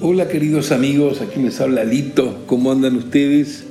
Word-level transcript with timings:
Hola 0.00 0.28
queridos 0.28 0.70
amigos, 0.70 1.20
aquí 1.20 1.40
les 1.40 1.60
habla 1.60 1.82
Lito, 1.82 2.44
¿cómo 2.46 2.70
andan 2.70 2.94
ustedes? 2.94 3.64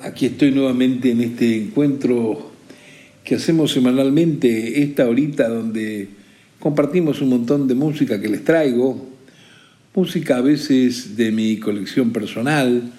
Aquí 0.00 0.24
estoy 0.24 0.50
nuevamente 0.50 1.10
en 1.10 1.20
este 1.20 1.56
encuentro 1.58 2.52
que 3.22 3.34
hacemos 3.34 3.70
semanalmente, 3.70 4.82
esta 4.82 5.06
horita 5.06 5.50
donde 5.50 6.08
compartimos 6.58 7.20
un 7.20 7.28
montón 7.28 7.68
de 7.68 7.74
música 7.74 8.18
que 8.18 8.30
les 8.30 8.44
traigo, 8.44 9.10
música 9.94 10.38
a 10.38 10.40
veces 10.40 11.18
de 11.18 11.30
mi 11.32 11.58
colección 11.58 12.12
personal, 12.12 12.90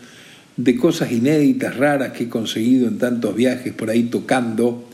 de 0.57 0.75
cosas 0.75 1.11
inéditas, 1.11 1.75
raras 1.75 2.11
que 2.11 2.25
he 2.25 2.29
conseguido 2.29 2.87
en 2.87 2.99
tantos 2.99 3.35
viajes 3.35 3.73
por 3.73 3.89
ahí 3.89 4.03
tocando, 4.03 4.87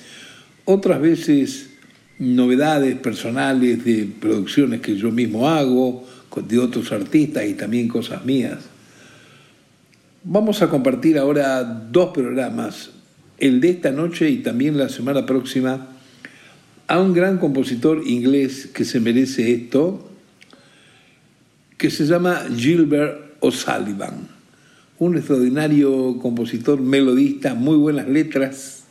otras 0.64 1.02
veces 1.02 1.72
novedades 2.20 2.96
personales 2.96 3.84
de 3.84 4.08
producciones 4.22 4.80
que 4.80 4.96
yo 4.96 5.12
mismo 5.12 5.50
hago, 5.50 6.06
de 6.42 6.60
otros 6.60 6.92
artistas 6.92 7.46
y 7.46 7.54
también 7.54 7.88
cosas 7.88 8.26
mías. 8.26 8.60
Vamos 10.24 10.62
a 10.62 10.70
compartir 10.70 11.18
ahora 11.18 11.64
dos 11.64 12.12
programas, 12.14 12.92
el 13.38 13.60
de 13.62 13.70
esta 13.70 13.92
noche 13.92 14.30
y 14.30 14.38
también 14.38 14.78
la 14.78 14.90
semana 14.90 15.26
próxima, 15.26 15.90
a 16.88 17.00
un 17.00 17.14
gran 17.14 17.38
compositor 17.38 18.02
inglés 18.06 18.68
que 18.74 18.86
se 18.86 19.00
merece 19.00 19.52
esto, 19.54 20.10
que 21.78 21.90
se 21.90 22.06
llama 22.06 22.46
Gilbert 22.56 23.36
O'Sullivan, 23.42 24.28
un 25.00 25.18
extraordinario 25.18 26.18
compositor 26.20 26.82
melodista, 26.82 27.54
muy 27.54 27.78
buenas 27.78 28.08
letras, 28.08 28.84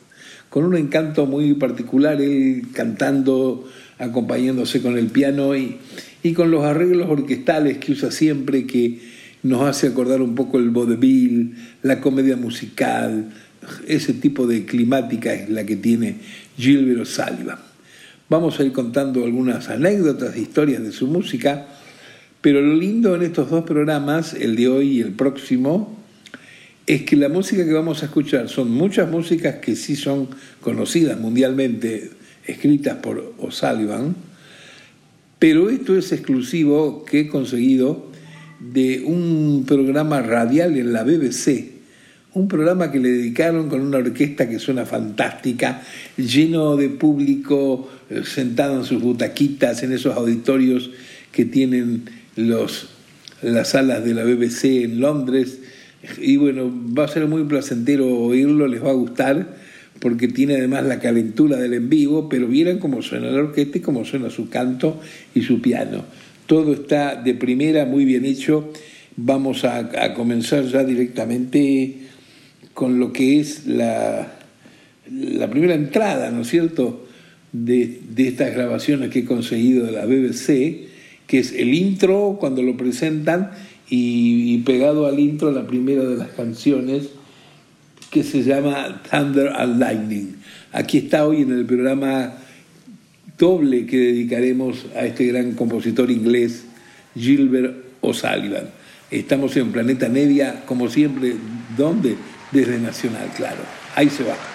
con 0.49 0.65
un 0.65 0.77
encanto 0.77 1.25
muy 1.25 1.55
particular, 1.55 2.21
él 2.21 2.67
cantando, 2.73 3.67
acompañándose 3.97 4.81
con 4.81 4.97
el 4.97 5.07
piano 5.07 5.55
y, 5.55 5.77
y 6.23 6.33
con 6.33 6.51
los 6.51 6.63
arreglos 6.63 7.09
orquestales 7.09 7.77
que 7.77 7.91
usa 7.91 8.11
siempre, 8.11 8.65
que 8.65 8.99
nos 9.43 9.61
hace 9.61 9.87
acordar 9.87 10.21
un 10.21 10.35
poco 10.35 10.57
el 10.57 10.69
vaudeville, 10.69 11.53
la 11.81 11.99
comedia 11.99 12.37
musical, 12.37 13.31
ese 13.87 14.13
tipo 14.13 14.47
de 14.47 14.65
climática 14.65 15.33
es 15.33 15.49
la 15.49 15.65
que 15.65 15.75
tiene 15.75 16.17
Gilbert 16.57 17.01
O'Sullivan. 17.01 17.59
Vamos 18.29 18.59
a 18.59 18.63
ir 18.63 18.71
contando 18.71 19.23
algunas 19.23 19.69
anécdotas, 19.69 20.37
historias 20.37 20.81
de 20.81 20.91
su 20.91 21.07
música, 21.07 21.67
pero 22.41 22.61
lo 22.61 22.75
lindo 22.75 23.15
en 23.15 23.21
estos 23.21 23.49
dos 23.49 23.63
programas, 23.63 24.33
el 24.33 24.55
de 24.55 24.67
hoy 24.67 24.97
y 24.97 25.01
el 25.01 25.11
próximo, 25.11 25.97
es 26.85 27.03
que 27.03 27.15
la 27.15 27.29
música 27.29 27.63
que 27.65 27.73
vamos 27.73 28.01
a 28.01 28.07
escuchar 28.07 28.49
son 28.49 28.71
muchas 28.71 29.09
músicas 29.09 29.55
que 29.55 29.75
sí 29.75 29.95
son 29.95 30.29
conocidas 30.61 31.19
mundialmente, 31.19 32.11
escritas 32.45 32.97
por 32.97 33.33
O'Sullivan, 33.39 34.15
pero 35.39 35.69
esto 35.69 35.97
es 35.97 36.11
exclusivo 36.11 37.03
que 37.05 37.21
he 37.21 37.27
conseguido 37.27 38.07
de 38.59 39.03
un 39.05 39.65
programa 39.67 40.21
radial 40.21 40.77
en 40.77 40.93
la 40.93 41.03
BBC, 41.03 41.71
un 42.33 42.47
programa 42.47 42.91
que 42.91 42.99
le 42.99 43.09
dedicaron 43.09 43.69
con 43.69 43.81
una 43.81 43.97
orquesta 43.97 44.49
que 44.49 44.57
suena 44.57 44.85
fantástica, 44.85 45.81
lleno 46.17 46.77
de 46.77 46.89
público 46.89 47.89
eh, 48.09 48.21
sentado 48.23 48.77
en 48.77 48.85
sus 48.85 49.01
butaquitas, 49.01 49.83
en 49.83 49.91
esos 49.91 50.15
auditorios 50.15 50.91
que 51.31 51.45
tienen 51.45 52.05
los, 52.35 52.87
las 53.41 53.69
salas 53.69 54.03
de 54.03 54.13
la 54.13 54.23
BBC 54.23 54.83
en 54.83 54.99
Londres. 54.99 55.59
Y 56.19 56.37
bueno, 56.37 56.71
va 56.97 57.05
a 57.05 57.07
ser 57.09 57.27
muy 57.27 57.43
placentero 57.43 58.07
oírlo, 58.07 58.67
les 58.67 58.83
va 58.83 58.91
a 58.91 58.93
gustar 58.93 59.57
porque 60.03 60.27
tiene 60.27 60.55
además 60.55 60.83
la 60.83 60.99
calentura 60.99 61.55
del 61.55 61.75
en 61.75 61.87
vivo, 61.87 62.27
pero 62.27 62.45
vieran 62.45 62.77
cómo 62.77 63.01
suena 63.01 63.31
la 63.31 63.39
orquesta 63.39 63.77
y 63.77 63.81
cómo 63.81 64.03
suena 64.03 64.29
su 64.29 64.49
canto 64.49 64.99
y 65.33 65.43
su 65.43 65.61
piano. 65.61 66.03
Todo 66.45 66.73
está 66.73 67.15
de 67.15 67.33
primera, 67.35 67.85
muy 67.85 68.03
bien 68.03 68.25
hecho. 68.25 68.73
Vamos 69.15 69.63
a, 69.63 70.13
comenzar 70.13 70.65
ya 70.65 70.83
directamente 70.83 71.99
con 72.73 72.99
lo 72.99 73.13
que 73.13 73.39
es 73.39 73.65
la, 73.65 74.39
primera 75.49 75.73
entrada, 75.73 76.31
¿no 76.31 76.41
es 76.41 76.49
cierto?, 76.49 77.07
de, 77.53 78.01
estas 78.17 78.53
grabaciones 78.53 79.09
que 79.09 79.19
he 79.19 79.25
conseguido 79.25 79.85
de 79.85 79.93
la 79.93 80.05
BBC, 80.05 80.89
que 81.27 81.39
es 81.39 81.53
el 81.53 81.73
intro 81.73 82.35
cuando 82.41 82.61
lo 82.61 82.75
presentan 82.75 83.51
y 83.89 84.57
pegado 84.63 85.05
al 85.05 85.17
intro 85.17 85.49
la 85.53 85.65
primera 85.65 86.03
de 86.03 86.17
las 86.17 86.31
canciones 86.31 87.22
que 88.13 88.23
se 88.23 88.43
llama 88.43 89.01
Thunder 89.09 89.51
and 89.55 89.79
Lightning. 89.79 90.35
Aquí 90.71 90.99
está 90.99 91.25
hoy 91.25 91.41
en 91.41 91.51
el 91.51 91.65
programa 91.65 92.35
doble 93.39 93.87
que 93.87 93.97
dedicaremos 93.97 94.85
a 94.95 95.05
este 95.05 95.25
gran 95.25 95.53
compositor 95.53 96.11
inglés, 96.11 96.63
Gilbert 97.15 97.75
O'Sullivan. 98.01 98.69
Estamos 99.09 99.57
en 99.57 99.71
Planeta 99.71 100.09
Media, 100.09 100.61
como 100.67 100.89
siempre, 100.89 101.33
¿dónde? 101.75 102.15
Desde 102.51 102.79
Nacional, 102.79 103.29
claro. 103.35 103.63
Ahí 103.95 104.09
se 104.11 104.23
va. 104.23 104.52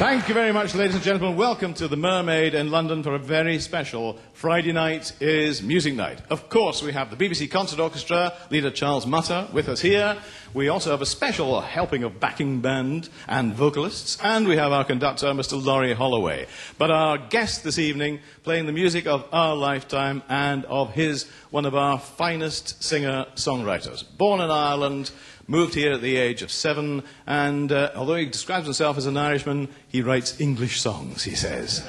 Thank 0.00 0.28
you 0.28 0.34
very 0.34 0.50
much, 0.50 0.74
ladies 0.74 0.94
and 0.94 1.04
gentlemen. 1.04 1.36
Welcome 1.36 1.74
to 1.74 1.86
the 1.86 1.94
Mermaid 1.94 2.54
in 2.54 2.70
London 2.70 3.02
for 3.02 3.14
a 3.14 3.18
very 3.18 3.58
special 3.58 4.16
Friday 4.32 4.72
night 4.72 5.12
is 5.20 5.62
music 5.62 5.92
night. 5.92 6.22
Of 6.30 6.48
course, 6.48 6.82
we 6.82 6.92
have 6.92 7.10
the 7.10 7.22
BBC 7.22 7.50
Concert 7.50 7.78
Orchestra, 7.78 8.32
leader 8.48 8.70
Charles 8.70 9.04
Mutter, 9.04 9.46
with 9.52 9.68
us 9.68 9.82
here. 9.82 10.16
We 10.54 10.68
also 10.68 10.90
have 10.90 11.02
a 11.02 11.06
special 11.06 11.60
helping 11.60 12.02
of 12.02 12.18
backing 12.18 12.62
band 12.62 13.10
and 13.28 13.52
vocalists, 13.52 14.16
and 14.22 14.48
we 14.48 14.56
have 14.56 14.72
our 14.72 14.84
conductor, 14.84 15.26
Mr. 15.26 15.62
Laurie 15.62 15.92
Holloway. 15.92 16.46
But 16.78 16.90
our 16.90 17.18
guest 17.18 17.62
this 17.62 17.78
evening, 17.78 18.20
playing 18.42 18.64
the 18.64 18.72
music 18.72 19.06
of 19.06 19.28
our 19.32 19.54
lifetime 19.54 20.22
and 20.30 20.64
of 20.64 20.94
his, 20.94 21.28
one 21.50 21.66
of 21.66 21.74
our 21.74 21.98
finest 21.98 22.82
singer-songwriters. 22.82 24.04
Born 24.16 24.40
in 24.40 24.50
Ireland, 24.50 25.10
moved 25.50 25.74
here 25.74 25.92
at 25.92 26.00
the 26.00 26.16
age 26.16 26.42
of 26.42 26.50
seven, 26.52 27.02
and 27.26 27.72
uh, 27.72 27.90
although 27.96 28.14
he 28.14 28.24
describes 28.24 28.66
himself 28.66 28.96
as 28.96 29.06
an 29.06 29.16
Irishman, 29.16 29.68
he 29.88 30.00
writes 30.00 30.40
English 30.40 30.80
songs, 30.80 31.24
he 31.24 31.34
says. 31.34 31.84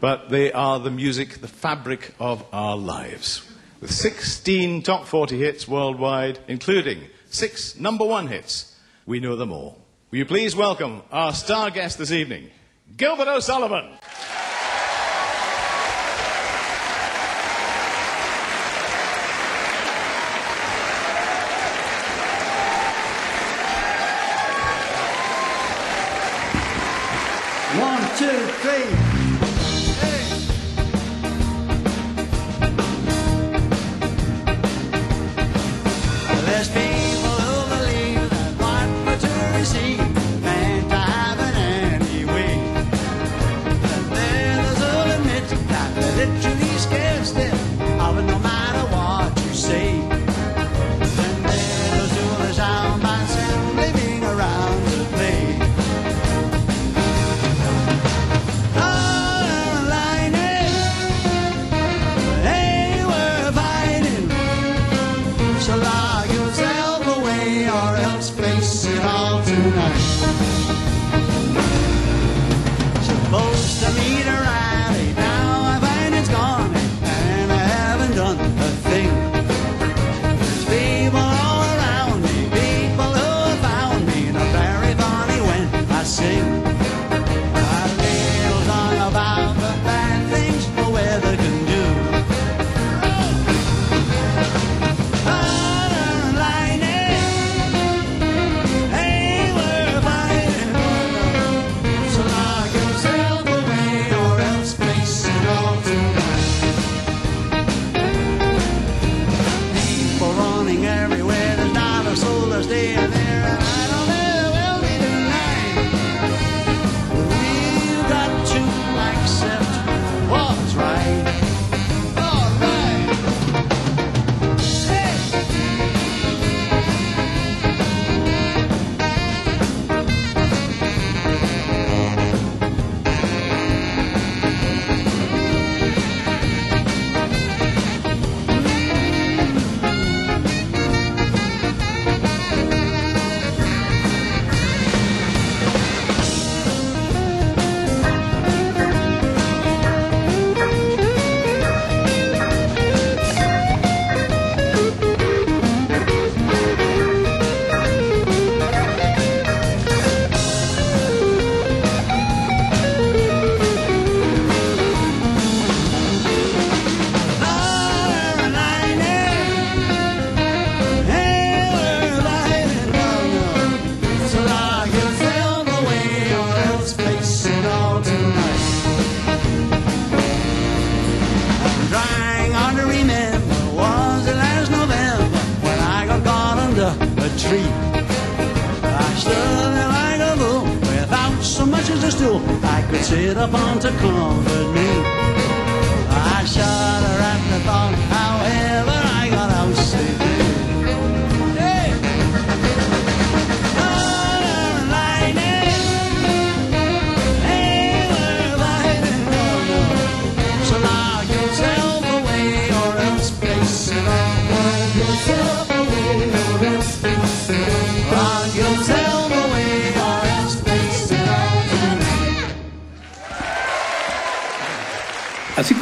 But 0.00 0.30
they 0.30 0.52
are 0.52 0.78
the 0.78 0.90
music, 0.90 1.40
the 1.40 1.48
fabric 1.48 2.14
of 2.20 2.44
our 2.52 2.76
lives. 2.76 3.44
With 3.80 3.90
16 3.90 4.82
top 4.82 5.06
40 5.06 5.36
hits 5.36 5.66
worldwide, 5.66 6.38
including 6.46 7.00
six 7.28 7.76
number 7.76 8.04
one 8.04 8.28
hits, 8.28 8.76
we 9.04 9.18
know 9.18 9.34
them 9.34 9.50
all. 9.50 9.78
Will 10.12 10.18
you 10.18 10.26
please 10.26 10.54
welcome 10.54 11.02
our 11.10 11.32
star 11.32 11.70
guest 11.70 11.98
this 11.98 12.12
evening, 12.12 12.50
Gilbert 12.96 13.26
O'Sullivan? 13.26 13.88
One, 27.80 28.02
two, 28.18 28.46
three. 28.60 29.21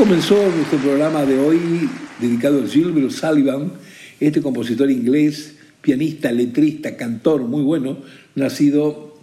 Comenzó 0.00 0.50
nuestro 0.56 0.78
programa 0.78 1.26
de 1.26 1.38
hoy 1.38 1.60
dedicado 2.18 2.62
a 2.62 2.66
Gilbert 2.66 3.10
Sullivan, 3.10 3.72
este 4.18 4.40
compositor 4.40 4.90
inglés, 4.90 5.56
pianista, 5.82 6.32
letrista, 6.32 6.96
cantor 6.96 7.42
muy 7.42 7.62
bueno, 7.62 7.98
nacido 8.34 9.20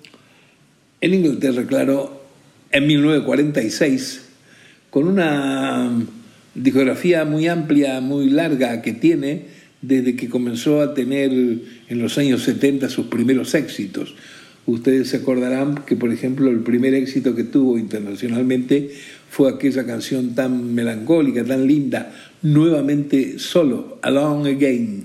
en 1.01 1.15
Inglaterra, 1.15 1.65
claro, 1.65 2.21
en 2.69 2.85
1946, 2.85 4.21
con 4.91 5.07
una 5.07 5.91
discografía 6.53 7.25
muy 7.25 7.47
amplia, 7.47 7.99
muy 7.99 8.29
larga 8.29 8.83
que 8.83 8.93
tiene 8.93 9.45
desde 9.81 10.15
que 10.15 10.29
comenzó 10.29 10.81
a 10.81 10.93
tener 10.93 11.31
en 11.31 11.99
los 11.99 12.19
años 12.19 12.43
70 12.43 12.87
sus 12.89 13.07
primeros 13.07 13.55
éxitos. 13.55 14.13
Ustedes 14.67 15.09
se 15.09 15.17
acordarán 15.17 15.85
que, 15.87 15.95
por 15.95 16.11
ejemplo, 16.11 16.51
el 16.51 16.59
primer 16.59 16.93
éxito 16.93 17.33
que 17.33 17.45
tuvo 17.45 17.79
internacionalmente 17.79 18.91
fue 19.29 19.49
aquella 19.51 19.85
canción 19.85 20.35
tan 20.35 20.73
melancólica, 20.73 21.43
tan 21.43 21.67
linda, 21.67 22.13
nuevamente 22.41 23.39
solo, 23.39 23.99
Alone 24.01 24.51
Again. 24.51 25.03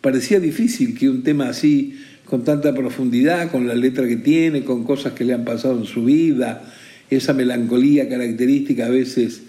Parecía 0.00 0.40
difícil 0.40 0.96
que 0.96 1.08
un 1.08 1.22
tema 1.22 1.48
así, 1.48 1.98
con 2.24 2.44
tanta 2.44 2.74
profundidad, 2.74 3.50
con 3.50 3.66
la 3.66 3.74
letra 3.74 4.06
que 4.06 4.16
tiene, 4.16 4.64
con 4.64 4.84
cosas 4.84 5.12
que 5.12 5.24
le 5.24 5.34
han 5.34 5.44
pasado 5.44 5.78
en 5.78 5.84
su 5.84 6.04
vida, 6.04 6.72
esa 7.10 7.32
melancolía 7.32 8.08
característica 8.08 8.86
a 8.86 8.90
veces 8.90 9.42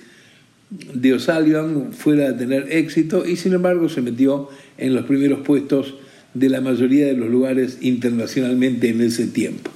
de 0.70 1.14
O'Sullivan, 1.14 1.94
fuera 1.94 2.30
a 2.30 2.38
tener 2.38 2.68
éxito 2.72 3.26
y 3.26 3.36
sin 3.38 3.54
embargo 3.54 3.88
se 3.88 4.02
metió 4.02 4.50
en 4.78 4.94
los 4.94 5.06
primeros 5.06 5.40
puestos 5.40 5.96
de 6.34 6.50
la 6.50 6.60
mayoría 6.60 7.06
de 7.06 7.14
los 7.14 7.30
lugares 7.30 7.78
internacionalmente 7.82 8.90
en 8.90 9.02
ese 9.02 9.28
tiempo. 9.28 9.72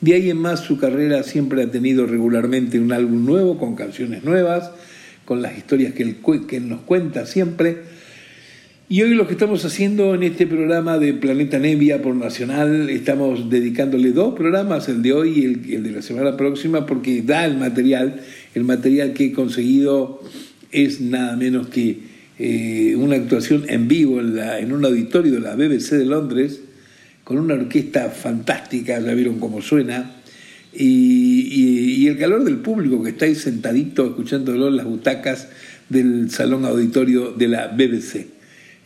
De 0.00 0.14
ahí 0.14 0.30
en 0.30 0.36
más 0.36 0.60
su 0.60 0.78
carrera 0.78 1.24
siempre 1.24 1.62
ha 1.62 1.70
tenido 1.70 2.06
regularmente 2.06 2.78
un 2.78 2.92
álbum 2.92 3.26
nuevo, 3.26 3.58
con 3.58 3.74
canciones 3.74 4.22
nuevas, 4.22 4.70
con 5.24 5.42
las 5.42 5.58
historias 5.58 5.92
que 5.92 6.04
él, 6.04 6.68
nos 6.68 6.82
cuenta 6.82 7.26
siempre. 7.26 7.78
Y 8.88 9.02
hoy 9.02 9.14
lo 9.14 9.26
que 9.26 9.32
estamos 9.32 9.64
haciendo 9.64 10.14
en 10.14 10.22
este 10.22 10.46
programa 10.46 10.98
de 10.98 11.14
Planeta 11.14 11.58
Nevia 11.58 12.00
por 12.00 12.14
Nacional, 12.14 12.88
estamos 12.90 13.50
dedicándole 13.50 14.12
dos 14.12 14.34
programas, 14.34 14.88
el 14.88 15.02
de 15.02 15.12
hoy 15.12 15.60
y 15.66 15.74
el, 15.74 15.82
de 15.82 15.90
la 15.90 16.00
semana 16.00 16.36
próxima, 16.36 16.86
porque 16.86 17.20
da 17.22 17.44
el 17.44 17.58
material, 17.58 18.20
el 18.54 18.64
material 18.64 19.12
que 19.14 19.26
he 19.26 19.32
conseguido 19.32 20.22
es 20.70 21.00
nada 21.00 21.36
menos 21.36 21.68
que 21.68 21.98
eh, 22.38 22.94
una 22.96 23.16
actuación 23.16 23.64
en 23.68 23.88
vivo 23.88 24.20
en 24.20 24.72
un 24.72 24.84
auditorio 24.84 25.32
de 25.32 25.40
la 25.40 25.56
BBC 25.56 25.96
de 25.96 26.06
Londres, 26.06 26.62
con 27.28 27.36
una 27.36 27.52
orquesta 27.52 28.08
fantástica, 28.08 28.98
ya 28.98 29.12
vieron 29.12 29.38
cómo 29.38 29.60
suena, 29.60 30.12
y, 30.72 32.06
el 32.06 32.16
calor 32.16 32.42
del 32.42 32.56
público 32.56 33.02
que 33.02 33.10
está 33.10 33.26
ahí 33.26 33.34
sentadito 33.34 34.06
escuchándolo 34.06 34.68
en 34.68 34.76
las 34.78 34.86
butacas 34.86 35.48
del 35.90 36.30
salón 36.30 36.64
auditorio 36.64 37.32
de 37.32 37.48
la 37.48 37.66
BBC. 37.66 38.28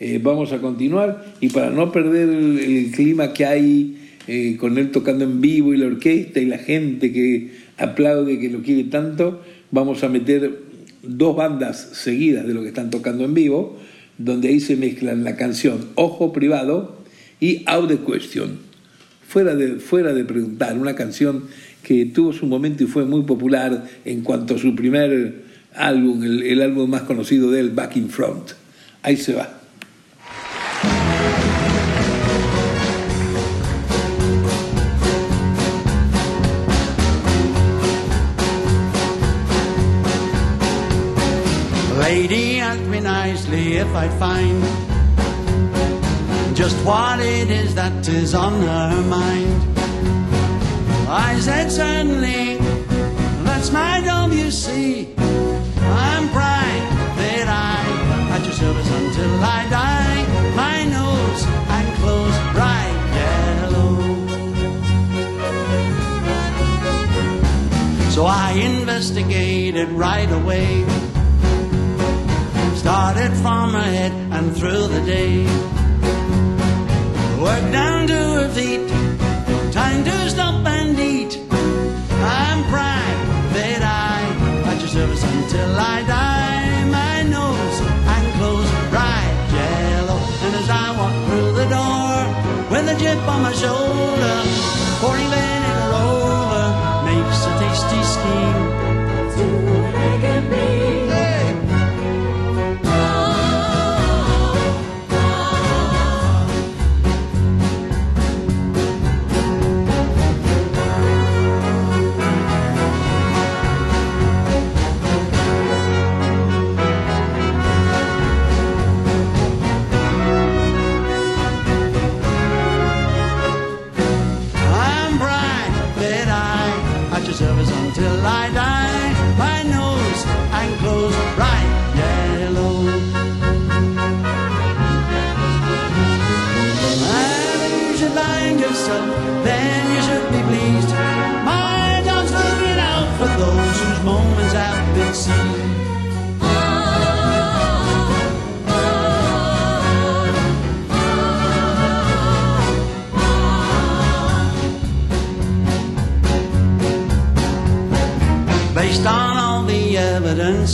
Eh, 0.00 0.18
vamos 0.20 0.50
a 0.50 0.58
continuar 0.58 1.37
y 1.40 1.50
para 1.50 1.70
no 1.70 1.92
perder 1.92 2.28
el, 2.30 2.58
el 2.58 2.90
clima 2.90 3.32
que 3.32 3.46
hay 3.46 3.96
eh, 4.26 4.56
con 4.58 4.76
él 4.76 4.90
tocando 4.90 5.22
en 5.22 5.40
vivo 5.40 5.72
y 5.72 5.76
la 5.76 5.87
orquesta 5.87 6.40
y 6.40 6.46
la 6.46 6.58
gente 6.58 7.12
que 7.12 7.52
aplaude, 7.78 8.40
que 8.40 8.50
lo 8.50 8.61
quiere 8.62 8.82
tanto, 8.90 9.40
vamos 9.70 10.02
a 10.02 10.08
meter 10.08 10.62
dos 11.04 11.37
bandas 11.37 11.90
seguidas 11.92 12.44
de 12.44 12.54
lo 12.54 12.62
que 12.62 12.68
están 12.68 12.90
tocando 12.90 13.25
en 13.25 13.34
vivo, 13.34 13.78
donde 14.18 14.49
ahí 14.49 14.58
se 14.58 14.75
mezclan 14.75 15.22
la 15.22 15.37
canción 15.37 15.90
Ojo 15.94 16.32
Privado 16.32 17.01
y 17.42 17.64
Out 17.66 17.88
the 17.88 17.99
Question. 17.99 18.61
Fuera 19.26 19.56
de, 19.56 19.80
fuera 19.80 20.14
de 20.14 20.25
preguntar, 20.25 20.78
una 20.78 20.94
canción 20.94 21.49
que 21.82 22.06
tuvo 22.06 22.32
su 22.32 22.46
momento 22.46 22.84
y 22.84 22.87
fue 22.87 23.04
muy 23.04 23.22
popular 23.22 23.84
en 24.04 24.22
cuanto 24.22 24.54
a 24.54 24.58
su 24.58 24.76
primer 24.76 25.42
álbum, 25.75 26.22
el, 26.22 26.44
el 26.44 26.62
álbum 26.62 26.88
más 26.88 27.02
conocido 27.02 27.50
de 27.50 27.58
él, 27.58 27.70
Back 27.70 27.96
in 27.96 28.11
Front. 28.11 28.52
Ahí 29.02 29.16
se 29.16 29.34
va. 29.34 29.58
Lady, 41.99 42.61
ask 42.61 42.80
me 42.82 43.00
nicely 43.00 43.78
if 43.78 43.88
I 43.96 44.08
find 44.20 44.91
just 46.62 46.87
what 46.87 47.19
it 47.19 47.50
is 47.50 47.75
that 47.75 48.07
is 48.07 48.37
on 48.37 48.52
her 48.62 49.02
mind. 49.09 49.78
I 51.09 51.37
said 51.40 51.73
certainly, 51.73 52.57
that's 53.42 53.73
my 53.73 54.00
job, 54.04 54.31
you 54.33 54.49
see. 54.52 55.12
I'm 55.19 56.28
private 56.28 57.49
I 57.49 57.83
at 58.35 58.45
your 58.45 58.52
service 58.52 58.90
until 59.00 59.33
I 59.42 59.66
die. 59.71 60.21
My 60.54 60.85
nose 60.85 61.42
and 61.76 61.87
clothes 61.99 62.38
bright 62.54 62.99
yellow. 63.19 63.90
So 68.11 68.25
I 68.25 68.52
investigated 68.52 69.88
right 69.88 70.31
away. 70.31 70.85
Started 72.76 73.33
from 73.42 73.73
her 73.73 73.90
head 73.99 74.12
and 74.31 74.57
through 74.57 74.87
the 74.87 75.00
day. 75.04 75.81
What 77.52 77.71
down 77.71 78.06
to. 78.06 78.21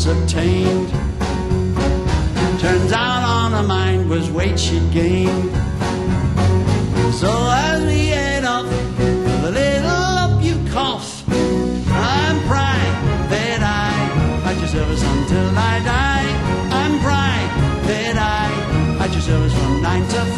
Obtained. 0.09 0.91
Turns 2.61 2.93
out 2.93 3.23
on 3.23 3.53
her 3.53 3.63
mind 3.63 4.09
was 4.09 4.31
weight 4.31 4.59
she'd 4.59 4.91
gained. 4.91 5.51
So 7.15 7.31
as 7.31 7.85
we 7.85 8.07
head 8.07 8.45
off, 8.45 8.69
the 9.43 9.51
little 9.51 9.91
up 9.91 10.43
you 10.43 10.57
cough. 10.73 11.25
I'm 11.29 12.37
private 12.47 13.63
eye 13.63 14.43
at 14.47 14.57
your 14.59 14.69
service 14.69 15.03
until 15.03 15.49
I 15.57 15.81
die. 15.85 16.29
I'm 16.81 16.99
private 17.01 18.17
eye 18.17 18.99
at 19.01 19.13
your 19.13 19.21
service 19.21 19.53
from 19.53 19.83
nine 19.83 20.09
to 20.09 20.25
five. 20.37 20.38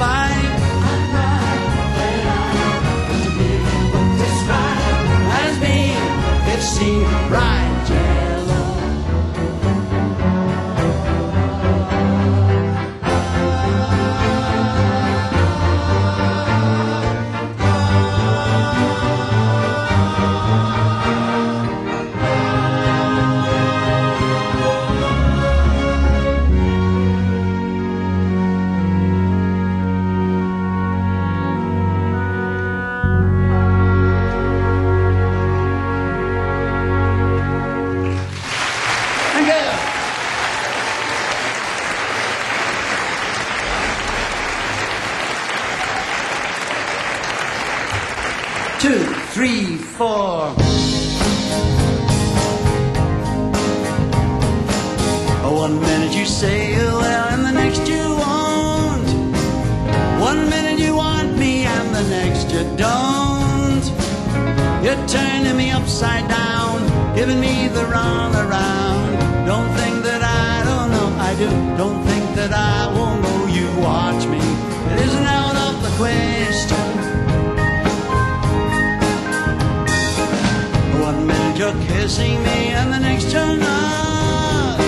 You're 81.61 81.81
kissing 81.93 82.43
me, 82.43 82.59
and 82.79 82.91
the 82.91 82.99
next 82.99 83.31
you're 83.35 83.57
not. 83.57 84.79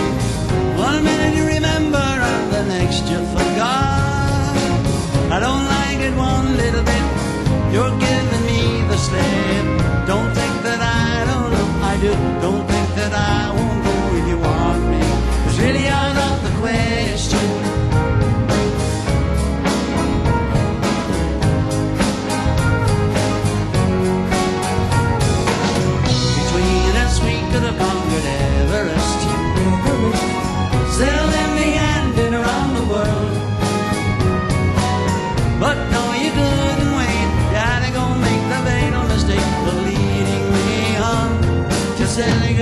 One 0.88 1.04
minute 1.04 1.34
you 1.36 1.44
remember, 1.44 2.06
and 2.32 2.44
the 2.50 2.64
next 2.74 3.02
you 3.10 3.18
forgot. 3.36 4.56
I 5.36 5.38
don't 5.46 5.66
like 5.76 6.00
it 6.08 6.14
one 6.16 6.56
little 6.62 6.84
bit. 6.92 7.04
You're 7.74 7.94
giving 8.08 8.44
me 8.50 8.62
the 8.90 8.96
slip. 9.06 9.66
Don't 10.12 10.32
think 10.38 10.54
that 10.66 10.80
I 10.80 11.12
don't 11.30 11.50
know. 11.54 11.68
I 11.92 11.94
do. 12.04 12.12
Don't 12.46 12.64
think 12.72 12.88
that 13.00 13.12
I 13.12 13.40
won't 13.56 13.80
go 13.88 13.96
if 14.18 14.24
you 14.30 14.38
want 14.48 14.82
me. 14.92 15.02
It's 15.48 15.58
really 15.58 15.86
out 15.88 16.14
the 16.46 16.52
question. 16.62 17.41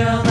Girl 0.01 0.30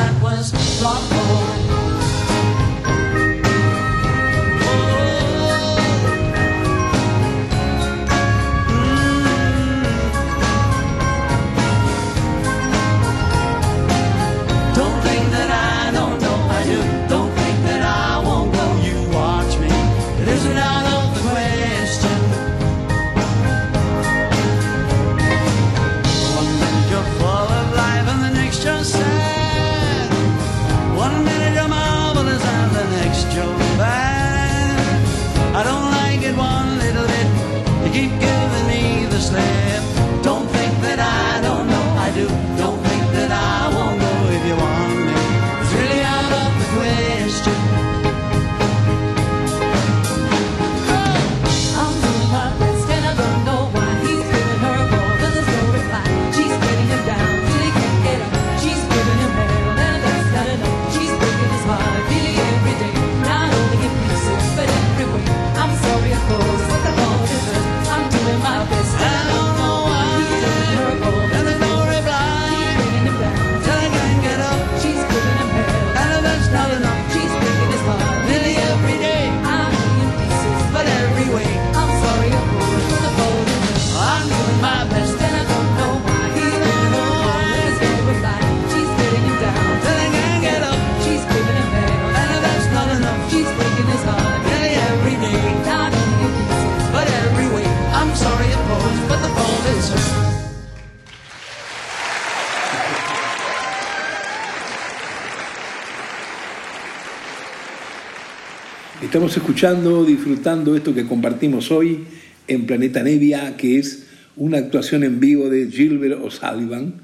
Estamos 109.31 109.49
escuchando, 109.49 110.05
disfrutando 110.05 110.75
esto 110.75 110.93
que 110.93 111.07
compartimos 111.07 111.71
hoy 111.71 112.01
en 112.49 112.67
Planeta 112.67 113.05
Nevia, 113.05 113.57
que 113.57 113.79
es 113.79 114.07
una 114.37 114.59
actuación 114.59 115.05
en 115.05 115.21
vivo 115.21 115.49
de 115.49 115.71
Gilbert 115.71 116.21
O'Sullivan 116.21 116.95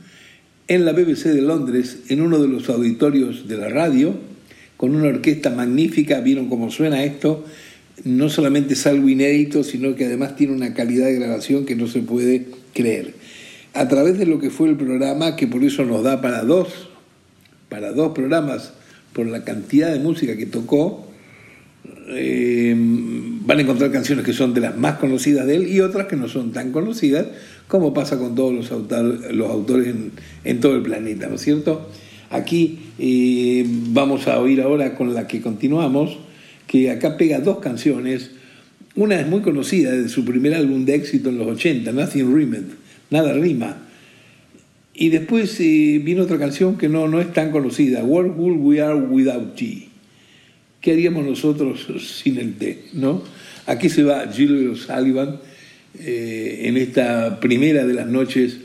en 0.67 0.85
la 0.85 0.91
BBC 0.91 1.27
de 1.27 1.43
Londres, 1.43 1.99
en 2.09 2.23
uno 2.23 2.41
de 2.41 2.49
los 2.49 2.69
auditorios 2.69 3.47
de 3.47 3.57
la 3.57 3.69
radio, 3.69 4.19
con 4.77 4.97
una 4.97 5.07
orquesta 5.07 5.51
magnífica. 5.51 6.19
Vieron 6.19 6.49
cómo 6.49 6.69
suena 6.73 7.05
esto. 7.05 7.45
No 8.03 8.29
solamente 8.29 8.75
es 8.75 8.85
algo 8.89 9.09
inédito, 9.09 9.63
sino 9.63 9.95
que 9.95 10.07
además 10.07 10.35
tiene 10.35 10.53
una 10.53 10.75
calidad 10.75 11.07
de 11.07 11.15
grabación 11.15 11.65
que 11.65 11.77
no 11.77 11.87
se 11.87 12.01
puede 12.01 12.47
creer. 12.75 13.15
A 13.73 13.87
través 13.87 14.19
de 14.19 14.27
lo 14.27 14.41
que 14.41 14.51
fue 14.51 14.69
el 14.69 14.77
programa, 14.77 15.37
que 15.37 15.47
por 15.47 15.63
eso 15.63 15.85
nos 15.85 16.03
da 16.03 16.21
para 16.21 16.43
dos, 16.43 16.89
para 17.69 17.93
dos 17.93 18.11
programas, 18.15 18.73
por 19.13 19.29
la 19.29 19.45
cantidad 19.45 19.93
de 19.93 20.01
música 20.01 20.37
que 20.37 20.47
tocó, 20.47 21.06
eh, 22.09 22.75
van 22.77 23.59
a 23.59 23.63
encontrar 23.63 23.91
canciones 23.93 24.25
que 24.25 24.33
son 24.33 24.55
de 24.55 24.61
las 24.61 24.77
más 24.77 24.95
conocidas 24.99 25.47
de 25.47 25.57
él 25.57 25.69
y 25.69 25.81
otras 25.81 26.07
que 26.07 26.17
no 26.17 26.29
son 26.29 26.53
tan 26.53 26.73
conocidas, 26.73 27.27
como 27.69 27.93
pasa 27.95 28.19
con 28.19 28.35
todos 28.35 28.55
los, 28.55 28.71
autor- 28.73 29.31
los 29.33 29.51
autores 29.51 29.95
en, 30.45 30.61
todo 30.61 30.77
el 30.77 30.83
planeta, 30.83 31.29
¿no 31.29 31.35
es 31.37 31.43
cierto? 31.43 31.89
Aquí 32.31 32.79
eh, 32.99 33.65
vamos 33.91 34.27
a 34.29 34.39
oír 34.41 34.61
ahora 34.61 34.95
con 34.95 35.15
la 35.15 35.27
que 35.27 35.41
continuamos, 35.41 36.17
que 36.67 36.91
acá 36.91 37.17
pega 37.17 37.41
dos 37.41 37.59
canciones. 37.59 38.31
Una 38.95 39.21
es 39.21 39.27
muy 39.29 39.41
conocida 39.41 39.93
de 39.93 40.09
su 40.09 40.25
primer 40.25 40.55
álbum 40.55 40.85
de 40.85 40.95
éxito 40.95 41.29
en 41.29 41.39
los 41.39 41.47
80, 41.49 41.93
Nothing 41.93 42.35
Rhymed, 42.35 42.63
Nada 43.11 43.35
Rima. 43.35 43.77
Y 44.95 45.11
después 45.11 45.61
eh, 45.61 46.01
viene 46.03 46.23
otra 46.23 46.39
canción 46.39 46.79
que 46.79 46.89
no, 46.89 47.07
no 47.07 47.21
es 47.21 47.33
tan 47.33 47.51
conocida, 47.51 48.03
What 48.03 48.37
Would 48.37 48.57
We 48.59 48.81
Are 48.81 48.95
Without 48.99 49.55
Tea. 49.55 49.89
¿Qué 50.81 50.93
haríamos 50.93 51.25
nosotros 51.25 51.87
sin 52.21 52.39
el 52.39 52.55
té? 52.57 52.87
¿no? 52.93 53.23
Aquí 53.67 53.89
se 53.89 54.03
va 54.03 54.27
Gilbert 54.33 54.75
O'Sullivan 54.75 55.41
eh, 55.99 56.63
en 56.65 56.77
esta 56.77 57.41
primera 57.41 57.85
de 57.85 57.95
las 57.95 58.07
noches 58.07 58.59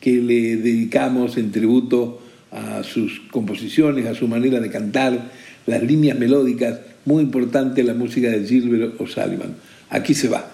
que 0.00 0.16
le 0.16 0.56
dedicamos 0.56 1.36
en 1.36 1.52
tributo 1.52 2.20
a 2.50 2.82
sus 2.82 3.20
composiciones, 3.30 4.06
a 4.06 4.14
su 4.14 4.28
manera 4.28 4.60
de 4.60 4.70
cantar, 4.70 5.30
las 5.66 5.82
líneas 5.82 6.18
melódicas, 6.18 6.80
muy 7.04 7.22
importante 7.22 7.82
la 7.82 7.94
música 7.94 8.28
de 8.28 8.46
Gilbert 8.46 9.00
O'Sullivan. 9.00 9.56
Aquí 9.90 10.14
se 10.14 10.28
va. 10.28 10.50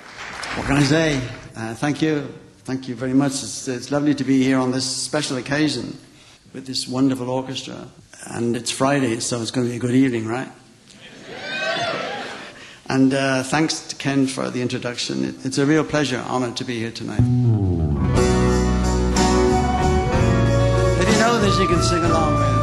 Uh, 1.56 1.74
thank 1.74 2.00
you. 2.02 2.22
Thank 2.64 2.86
you 2.86 2.94
very 2.94 3.14
much. 3.14 3.32
It's, 3.42 3.66
it's 3.66 3.90
lovely 3.90 4.14
to 4.14 4.24
be 4.24 4.44
here 4.44 4.58
on 4.58 4.70
this 4.70 4.84
special 4.84 5.38
occasion 5.38 5.96
with 6.52 6.66
this 6.66 6.86
wonderful 6.86 7.30
orchestra. 7.30 7.88
And 8.26 8.54
it's 8.54 8.70
Friday, 8.70 9.20
so 9.20 9.40
it's 9.40 9.50
going 9.50 9.66
to 9.66 9.70
be 9.70 9.76
a 9.76 9.80
good 9.80 9.94
evening, 9.94 10.26
right? 10.26 10.48
And 12.88 13.12
uh, 13.12 13.42
thanks 13.42 13.80
to 13.88 13.96
Ken 13.96 14.26
for 14.26 14.50
the 14.50 14.62
introduction. 14.62 15.24
It, 15.24 15.44
it's 15.44 15.58
a 15.58 15.66
real 15.66 15.84
pleasure, 15.84 16.24
honor 16.26 16.52
to 16.52 16.64
be 16.64 16.78
here 16.78 16.90
tonight. 16.90 17.20
If 21.00 21.08
you 21.12 21.18
know 21.20 21.38
this, 21.40 21.58
you 21.58 21.68
can 21.68 21.82
sing 21.82 22.04
along 22.04 22.34
with 22.34 22.42
it. 22.42 22.58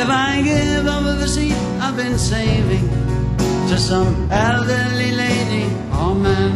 If 0.00 0.08
I 0.08 0.40
give 0.42 0.86
over 0.86 1.12
the 1.16 1.28
seat 1.28 1.52
I've 1.78 1.96
been 1.96 2.18
saving 2.18 2.88
to 3.68 3.76
some 3.78 4.30
elderly 4.32 5.12
lady 5.12 5.64
or 5.92 6.14
man, 6.14 6.52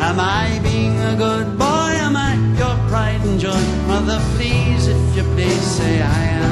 am 0.00 0.18
I 0.18 0.58
being 0.62 0.98
a 0.98 1.16
good 1.16 1.58
boy? 1.58 1.90
Am 2.00 2.16
I 2.16 2.34
your 2.56 2.76
pride 2.88 3.20
and 3.20 3.38
joy? 3.38 3.60
Mother, 3.86 4.18
please, 4.36 4.86
if 4.88 5.16
you 5.16 5.22
please, 5.34 5.60
say 5.60 6.00
I 6.00 6.24
am. 6.24 6.49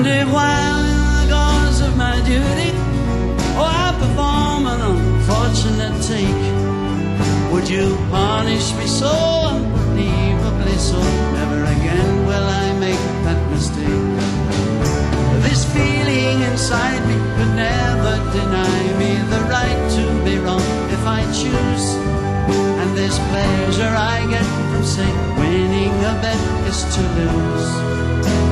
While 0.00 0.80
the 1.28 1.84
of 1.84 1.94
my 1.94 2.16
duty, 2.24 2.72
oh, 3.60 3.68
I 3.68 3.92
perform 4.00 4.64
an 4.66 4.80
unfortunate 4.80 5.92
take, 6.08 7.52
would 7.52 7.68
you 7.68 7.98
punish 8.08 8.72
me 8.76 8.86
so 8.86 9.12
unbelievably 9.52 10.78
so? 10.78 11.02
Never 11.36 11.64
again 11.64 12.26
will 12.26 12.48
I 12.48 12.72
make 12.80 13.02
that 13.28 13.40
mistake. 13.50 14.08
This 15.44 15.66
feeling 15.68 16.40
inside 16.48 17.04
me 17.06 17.16
could 17.36 17.54
never 17.54 18.16
deny 18.32 18.82
me 18.96 19.20
the 19.28 19.40
right 19.52 19.80
to 19.96 20.24
be 20.24 20.38
wrong 20.38 20.64
if 20.96 21.04
I 21.04 21.20
choose. 21.28 21.86
And 22.80 22.96
this 22.96 23.18
pleasure 23.28 23.92
I 23.94 24.26
get 24.30 24.48
from 24.72 24.82
say 24.82 25.12
winning 25.36 25.92
a 25.92 26.14
bet 26.24 26.40
is 26.70 26.84
to 26.94 27.02
lose. 27.20 28.49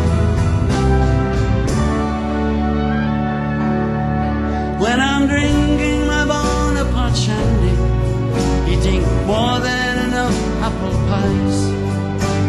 I'm 5.19 5.27
drinking 5.27 6.07
my 6.07 6.25
Bonaparte 6.25 7.17
shandy, 7.17 7.75
eating 8.71 9.03
more 9.27 9.59
than 9.59 10.07
enough 10.07 10.39
apple 10.63 10.95
pies, 11.11 11.59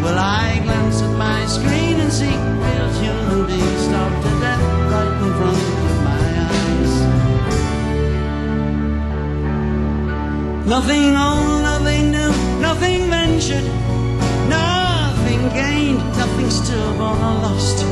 will 0.04 0.20
I 0.20 0.62
glance 0.64 1.02
at 1.02 1.18
my 1.18 1.48
screen 1.48 2.00
and 2.00 2.14
see 2.14 2.38
real 2.66 2.90
human 3.02 3.48
beings 3.48 3.82
starved 3.88 4.22
to 4.22 4.30
death 4.46 4.62
right 4.94 5.16
in 5.26 5.32
front 5.40 5.58
of 5.88 5.96
my 6.10 6.26
eyes? 6.54 6.94
Nothing 10.68 11.16
old, 11.18 11.64
nothing 11.72 12.12
new, 12.12 12.32
nothing 12.62 13.10
ventured, 13.10 13.68
nothing 14.48 15.42
gained, 15.58 16.04
nothing 16.22 16.50
stillborn 16.52 17.18
or 17.18 17.36
lost, 17.48 17.84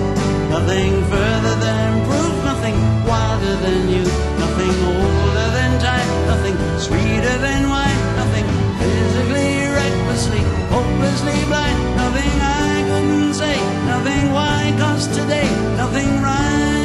nothing 0.52 1.04
further 1.06 1.56
than 1.66 2.06
proof, 2.06 2.37
nothing 2.58 3.06
wilder 3.06 3.56
than 3.58 3.88
you, 3.88 4.04
nothing 4.40 4.76
older 4.84 5.48
than 5.58 5.80
time, 5.80 6.10
nothing 6.26 6.58
sweeter 6.80 7.38
than 7.38 7.70
wine, 7.70 8.00
nothing 8.16 8.46
physically, 8.80 9.68
recklessly, 9.68 10.42
hopelessly 10.74 11.46
blind, 11.46 11.78
nothing 11.98 12.34
I 12.42 12.84
couldn't 12.90 13.34
say, 13.36 13.58
nothing 13.86 14.34
why, 14.34 14.74
cause 14.80 15.08
today, 15.08 15.48
nothing 15.78 16.20
rhymed. 16.20 16.77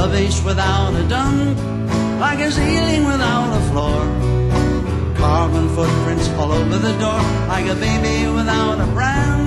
Rubbish 0.00 0.42
without 0.42 0.94
a 0.94 1.04
dump, 1.08 1.58
like 2.20 2.40
a 2.40 2.50
ceiling 2.50 3.04
without 3.04 3.50
a 3.58 3.62
floor. 3.70 4.00
Carbon 5.14 5.68
footprints 5.74 6.26
all 6.38 6.52
over 6.52 6.78
the 6.78 6.94
door, 7.04 7.22
like 7.52 7.66
a 7.66 7.74
baby 7.74 8.16
without 8.38 8.80
a 8.80 8.86
pram, 8.96 9.40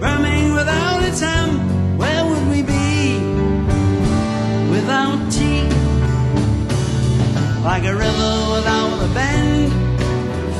Birmingham 0.00 0.54
without 0.60 1.02
its 1.08 1.20
ham. 1.20 1.50
Where 1.98 2.22
would 2.28 2.44
we 2.52 2.60
be 2.62 3.18
without 4.74 5.18
tea? 5.36 5.64
Like 7.70 7.84
a 7.92 7.94
river 8.06 8.34
without 8.56 8.96
a 9.06 9.08
bend, 9.18 9.72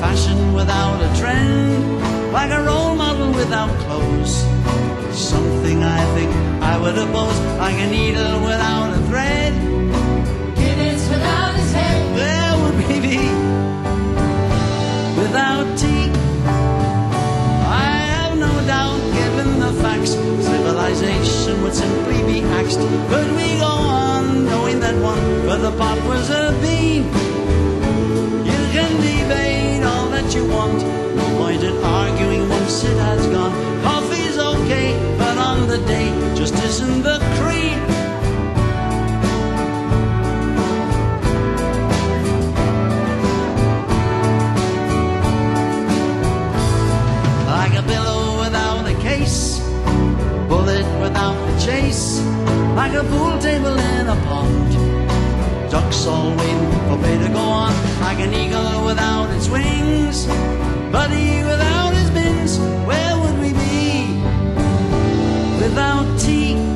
fashion 0.00 0.38
without 0.54 0.98
a 1.06 1.10
trend, 1.20 2.32
like 2.32 2.50
a 2.50 2.62
role 2.68 2.96
model 2.96 3.30
without 3.40 3.70
clothes 3.82 3.97
something 5.78 5.84
I 5.84 6.14
think 6.14 6.30
I 6.62 6.78
would 6.78 6.98
oppose, 6.98 7.38
like 7.58 7.74
a 7.74 7.86
needle 7.90 8.40
without 8.40 8.92
a 8.92 9.00
thread. 9.08 9.52
Gibbons 10.56 11.08
without 11.08 11.54
his 11.54 11.72
head. 11.72 12.16
There 12.16 12.54
would 12.62 12.76
be 12.86 13.00
me 13.00 13.18
without 15.20 15.66
tea. 15.78 16.10
I 17.86 17.92
have 18.14 18.36
no 18.38 18.52
doubt, 18.66 19.00
given 19.12 19.60
the 19.60 19.72
facts, 19.82 20.12
civilization 20.12 21.62
would 21.62 21.74
simply 21.74 22.22
be 22.24 22.40
axed. 22.58 22.80
Could 23.10 23.30
we 23.36 23.58
go 23.58 23.66
on 23.66 24.46
knowing 24.46 24.80
that 24.80 24.96
one 25.02 25.22
for 25.46 25.56
the 25.56 25.72
pop 25.76 25.98
was 26.06 26.30
a 26.30 26.52
bean? 26.62 27.04
You 28.50 28.60
can 28.74 28.90
debate 29.00 29.84
all 29.84 30.08
that 30.10 30.34
you 30.34 30.44
want. 30.46 30.82
No 31.16 31.26
point 31.38 31.62
in 31.62 31.76
arguing 31.84 32.48
once 32.48 32.84
it 32.84 32.96
has 32.96 33.26
gone. 33.28 33.78
Okay, 34.70 34.92
but 35.16 35.38
on 35.38 35.66
the 35.66 35.78
day 35.86 36.10
just 36.36 36.52
isn't 36.52 37.02
the 37.02 37.18
cream. 37.40 37.78
Like 47.46 47.78
a 47.78 47.82
pillow 47.82 48.40
without 48.44 48.84
a 48.86 48.94
case, 49.00 49.58
bullet 50.50 50.84
without 51.00 51.38
the 51.48 51.58
chase, 51.64 52.20
like 52.76 52.92
a 52.92 53.04
pool 53.04 53.38
table 53.38 53.72
in 53.72 54.06
a 54.06 54.16
pond. 54.26 54.70
Ducks 55.70 56.06
all 56.06 56.36
waiting 56.36 56.70
for 56.88 56.98
play 56.98 57.16
to 57.16 57.28
go 57.32 57.40
on, 57.40 57.72
like 58.02 58.20
an 58.20 58.34
eagle 58.34 58.84
without 58.84 59.30
its 59.30 59.48
wings, 59.48 60.26
buddy 60.92 61.42
without 61.42 61.94
his 61.94 62.10
bins. 62.10 62.58
Where 62.58 62.84
would 62.84 62.86
we 62.86 62.96
be 62.96 63.07
without 65.68 66.18
tea? 66.18 66.67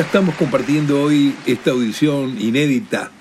Estamos 0.00 0.34
compartiendo 0.36 1.02
hoy 1.02 1.34
esta 1.46 1.72
audición 1.72 2.40
inédita 2.40 3.12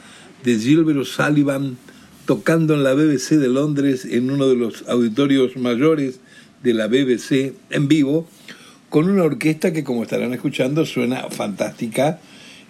de 0.45 0.57
Gilbert 0.57 0.99
O'Sullivan 0.99 1.77
tocando 2.25 2.73
en 2.73 2.83
la 2.83 2.93
BBC 2.93 3.31
de 3.31 3.49
Londres 3.49 4.05
en 4.05 4.31
uno 4.31 4.47
de 4.47 4.55
los 4.55 4.87
auditorios 4.87 5.57
mayores 5.57 6.21
de 6.63 6.73
la 6.73 6.87
BBC 6.87 7.53
en 7.69 7.89
vivo 7.89 8.29
con 8.89 9.09
una 9.09 9.23
orquesta 9.23 9.73
que 9.73 9.83
como 9.83 10.03
estarán 10.03 10.33
escuchando 10.33 10.85
suena 10.85 11.29
fantástica. 11.29 12.21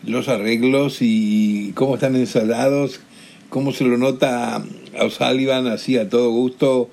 Los 0.04 0.28
arreglos 0.28 0.98
y 1.02 1.72
cómo 1.76 1.94
están 1.94 2.16
ensalados 2.16 3.02
cómo 3.50 3.74
se 3.74 3.84
lo 3.84 3.98
nota 3.98 4.56
a 4.56 5.06
O'Sullivan 5.06 5.68
así 5.68 5.98
a 5.98 6.10
todo 6.10 6.32
gusto 6.32 6.90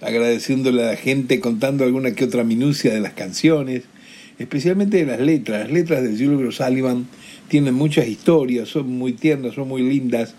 agradeciéndole 0.00 0.84
a 0.84 0.92
la 0.92 0.96
gente 0.96 1.40
contando 1.40 1.82
alguna 1.82 2.12
que 2.12 2.24
otra 2.24 2.44
minucia 2.44 2.94
de 2.94 3.00
las 3.00 3.14
canciones 3.14 3.82
especialmente 4.40 4.96
de 4.96 5.06
las 5.06 5.20
letras. 5.20 5.60
Las 5.64 5.70
letras 5.70 6.02
de 6.02 6.16
Gilbert 6.16 6.48
O'Sullivan 6.48 7.06
tienen 7.48 7.74
muchas 7.74 8.08
historias, 8.08 8.68
son 8.70 8.88
muy 8.88 9.12
tiernas, 9.12 9.54
son 9.54 9.68
muy 9.68 9.82
lindas. 9.82 10.34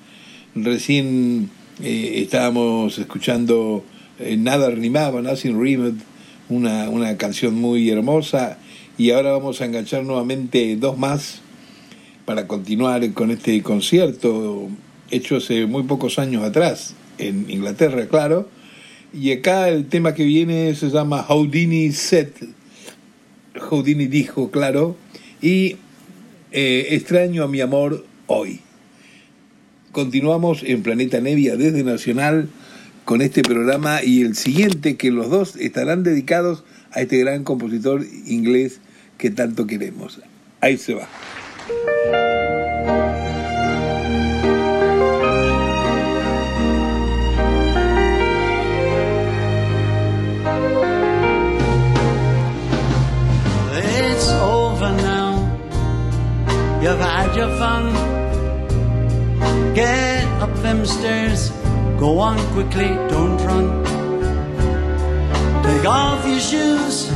Recién 0.55 1.49
eh, 1.83 2.13
estábamos 2.15 2.97
escuchando 2.97 3.85
eh, 4.19 4.35
Nada 4.37 4.71
rimaba, 4.71 5.21
Nothing 5.21 5.61
Rhymed, 5.61 5.93
una, 6.49 6.89
una 6.89 7.15
canción 7.17 7.53
muy 7.53 7.89
hermosa. 7.91 8.57
Y 8.97 9.11
ahora 9.11 9.33
vamos 9.33 9.61
a 9.61 9.65
enganchar 9.65 10.03
nuevamente 10.03 10.75
dos 10.77 10.97
más 10.97 11.41
para 12.25 12.47
continuar 12.47 13.07
con 13.13 13.29
este 13.29 13.61
concierto 13.61 14.67
hecho 15.11 15.37
hace 15.37 15.67
muy 15.67 15.83
pocos 15.83 16.17
años 16.17 16.43
atrás, 16.43 16.95
en 17.19 17.49
Inglaterra, 17.49 18.07
claro. 18.07 18.49
Y 19.13 19.31
acá 19.31 19.69
el 19.69 19.85
tema 19.85 20.15
que 20.15 20.23
viene 20.23 20.73
se 20.73 20.89
llama 20.89 21.21
Houdini 21.21 21.91
Set. 21.91 22.60
Houdini 23.61 24.07
dijo, 24.07 24.51
claro, 24.51 24.97
y 25.41 25.77
eh, 26.51 26.87
extraño 26.89 27.43
a 27.43 27.47
mi 27.47 27.61
amor 27.61 28.05
hoy. 28.27 28.59
Continuamos 29.91 30.63
en 30.63 30.83
Planeta 30.83 31.19
Nevia 31.19 31.55
desde 31.55 31.83
Nacional 31.83 32.49
con 33.05 33.21
este 33.21 33.41
programa 33.41 34.03
y 34.03 34.21
el 34.21 34.35
siguiente 34.35 34.95
que 34.95 35.11
los 35.11 35.29
dos 35.29 35.55
estarán 35.57 36.03
dedicados 36.03 36.63
a 36.91 37.01
este 37.01 37.17
gran 37.17 37.43
compositor 37.43 38.05
inglés 38.25 38.79
que 39.17 39.31
tanto 39.31 39.67
queremos. 39.67 40.21
Ahí 40.61 40.77
se 40.77 40.93
va. 40.93 41.07
Had 57.31 57.37
your 57.37 57.57
fun. 57.57 57.93
Get 59.73 60.25
up 60.41 60.53
them 60.61 60.85
stairs. 60.85 61.49
Go 61.99 62.19
on 62.19 62.37
quickly, 62.53 62.89
don't 63.09 63.37
run. 63.47 63.83
Take 65.63 65.85
off 65.85 66.25
your 66.27 66.39
shoes. 66.39 67.09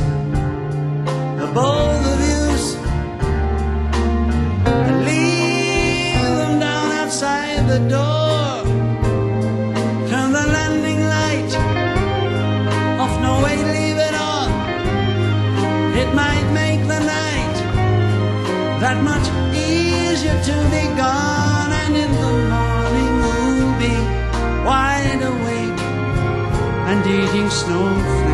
The 1.38 1.50
both 1.52 2.06
of 2.12 2.20
yous. 2.30 2.76
And 4.86 5.04
leave 5.04 6.36
them 6.40 6.60
down 6.60 6.92
outside 6.92 7.68
the 7.68 7.80
door. 7.96 8.64
Turn 10.10 10.32
the 10.32 10.46
landing 10.56 11.00
light 11.16 11.52
off. 13.02 13.14
No, 13.20 13.42
wait, 13.44 13.62
leave 13.76 13.98
it 14.08 14.14
on. 14.14 14.48
It 16.02 16.14
might 16.14 16.48
make 16.52 16.80
the 16.92 17.00
night 17.00 17.56
that 18.80 19.02
much 19.02 19.35
easier 20.26 20.42
to 20.42 20.70
be 20.70 20.96
gone, 20.96 21.72
and 21.72 21.96
in 21.96 22.10
the 22.12 22.32
morning 22.50 23.12
we'll 23.22 23.78
be 23.78 23.94
wide 24.64 25.22
awake 25.22 25.80
and 26.88 27.06
eating 27.06 27.50
snowflakes 27.50 28.25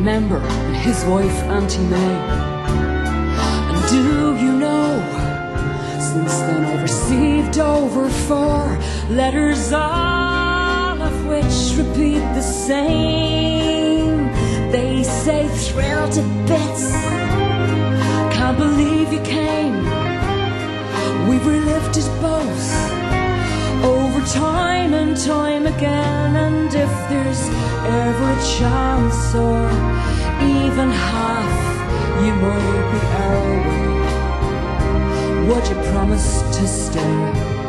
remember, 0.00 0.38
and 0.38 0.76
his 0.76 1.04
wife 1.04 1.38
Auntie 1.54 1.86
May. 1.94 2.14
And 3.70 3.88
do 3.90 4.34
you 4.42 4.52
know, 4.52 4.88
since 6.00 6.38
then 6.38 6.64
I've 6.64 6.82
received 6.82 7.58
over 7.58 8.08
four 8.08 8.78
letters 9.10 9.72
all 9.74 11.02
of 11.02 11.26
which 11.26 11.76
repeat 11.76 12.24
the 12.38 12.40
same. 12.40 14.32
They 14.72 15.02
say 15.02 15.46
thrilled 15.48 16.12
to 16.12 16.22
bits. 16.48 16.92
Can't 18.34 18.56
believe 18.56 19.12
you 19.12 19.20
came. 19.20 19.76
We've 21.28 21.46
relived 21.46 21.98
it 21.98 22.08
both 22.22 22.79
time 24.32 24.94
and 24.94 25.16
time 25.16 25.66
again. 25.66 26.36
And 26.36 26.66
if 26.72 27.08
there's 27.08 27.48
ever 27.84 28.30
a 28.30 28.40
chance 28.58 29.34
or 29.34 29.68
even 30.40 30.90
half, 30.90 31.56
you 32.24 32.32
might 32.34 32.90
be 32.92 33.00
our 33.24 33.44
way. 33.66 33.88
Would 35.48 35.64
you 35.68 35.76
promise 35.90 36.42
to 36.56 36.66
stay? 36.68 37.59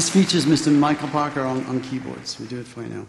This 0.00 0.08
features 0.08 0.46
Mr. 0.46 0.72
Michael 0.74 1.08
Parker 1.08 1.42
on, 1.42 1.62
on 1.66 1.82
keyboards. 1.82 2.40
We 2.40 2.46
do 2.46 2.60
it 2.60 2.66
for 2.66 2.80
you 2.80 2.88
now. 2.88 3.04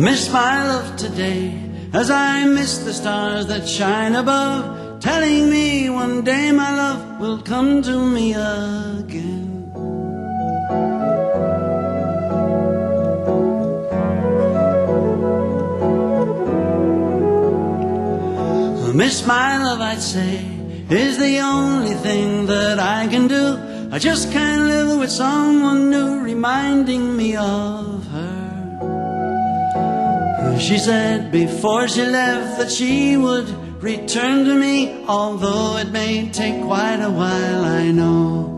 Miss 0.00 0.32
my 0.32 0.66
love 0.66 0.96
today 0.96 1.62
as 1.92 2.10
I 2.10 2.46
miss 2.46 2.78
the 2.78 2.94
stars 2.94 3.48
that 3.48 3.68
shine 3.68 4.14
above, 4.14 5.00
telling 5.00 5.50
me 5.50 5.67
one 6.04 6.22
day 6.22 6.52
my 6.52 6.70
love 6.82 7.02
will 7.20 7.40
come 7.52 7.82
to 7.82 7.96
me 8.14 8.26
again. 8.32 9.46
Miss 18.94 19.26
my 19.26 19.50
love, 19.64 19.80
I'd 19.80 20.00
say, 20.00 20.32
is 20.88 21.18
the 21.18 21.34
only 21.40 21.94
thing 22.06 22.46
that 22.46 22.78
I 22.78 23.00
can 23.12 23.26
do. 23.26 23.46
I 23.90 23.98
just 23.98 24.30
can't 24.30 24.64
live 24.74 24.98
with 25.00 25.10
someone 25.10 25.90
new 25.90 26.20
reminding 26.20 27.04
me 27.16 27.30
of 27.34 28.06
her. 28.14 28.38
She 30.66 30.78
said 30.78 31.32
before 31.32 31.88
she 31.88 32.04
left 32.04 32.58
that 32.58 32.70
she 32.70 33.16
would 33.16 33.48
return 33.80 34.44
to 34.44 34.54
me, 34.54 35.04
although 35.06 35.76
it 35.78 35.90
may 35.90 36.28
take 36.30 36.62
quite 36.62 37.00
a 37.00 37.10
while, 37.10 37.64
I 37.64 37.90
know. 37.90 38.54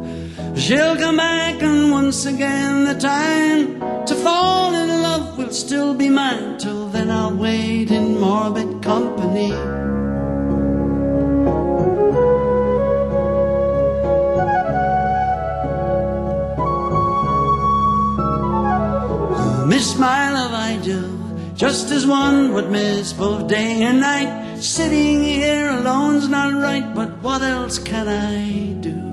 She'll 0.56 0.96
come 0.96 1.18
back, 1.18 1.62
and 1.62 1.90
once 1.90 2.26
again, 2.26 2.84
the 2.84 2.94
time 2.94 3.80
to 4.06 4.14
fall 4.14 4.74
in 4.74 5.02
love 5.02 5.38
will 5.38 5.52
still 5.52 5.94
be 5.94 6.08
mine. 6.08 6.58
Till 6.58 6.88
then, 6.88 7.10
I'll 7.10 7.34
wait 7.34 7.90
in 7.90 8.18
morbid 8.18 8.82
company. 8.82 9.50
Miss 19.66 19.96
my 19.98 20.32
love, 20.32 20.52
I 20.52 20.78
do, 20.82 21.18
just 21.54 21.90
as 21.90 22.06
one 22.06 22.52
would 22.54 22.70
miss 22.70 23.12
both 23.12 23.48
day 23.48 23.82
and 23.82 24.00
night. 24.00 24.49
Sitting 24.60 25.24
here 25.24 25.70
alone's 25.70 26.28
not 26.28 26.52
right, 26.52 26.94
but 26.94 27.08
what 27.22 27.40
else 27.40 27.78
can 27.78 28.06
I 28.06 28.74
do? 28.82 29.09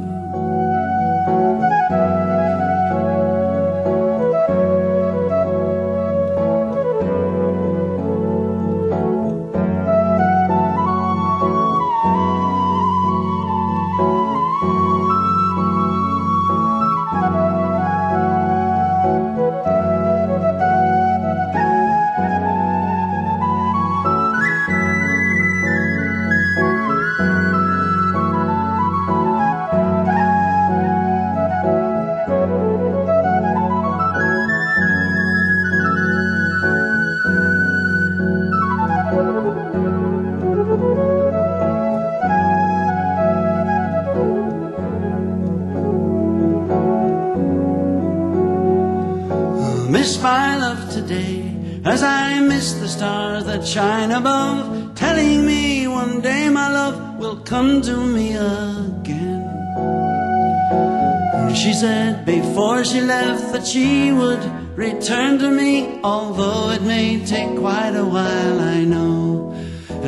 Although 66.03 66.71
it 66.71 66.81
may 66.81 67.23
take 67.25 67.57
quite 67.57 67.95
a 67.95 68.05
while, 68.05 68.59
I 68.59 68.83
know. 68.83 69.53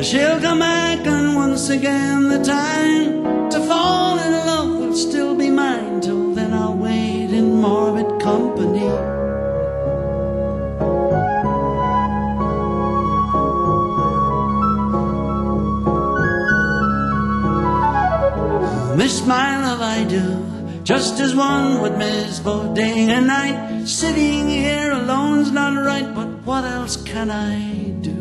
She'll 0.02 0.40
come 0.40 0.60
back, 0.60 1.06
and 1.06 1.36
once 1.36 1.68
again 1.68 2.28
the 2.28 2.42
time 2.42 3.50
to 3.50 3.60
fall 3.60 4.18
in 4.18 4.32
love 4.32 4.78
will 4.78 4.96
still 4.96 5.34
be 5.34 5.50
mine. 5.50 6.00
Till 6.00 6.32
then, 6.34 6.54
I'll 6.54 6.74
wait 6.74 7.30
in 7.30 7.56
morbid 7.56 8.20
company. 8.20 8.88
Miss 18.96 19.26
my 19.26 19.60
love, 19.60 19.80
I 19.80 20.04
do, 20.04 20.82
just 20.82 21.20
as 21.20 21.34
one 21.34 21.80
would 21.82 21.98
miss 21.98 22.40
both 22.40 22.74
day 22.74 23.08
and 23.10 23.26
night. 23.26 23.86
Sitting 23.86 24.48
here 24.48 24.89
alone's 25.10 25.50
not 25.50 25.74
right, 25.84 26.14
but 26.14 26.28
what 26.46 26.64
else 26.64 26.96
can 27.02 27.30
I 27.30 27.90
do? 28.00 28.16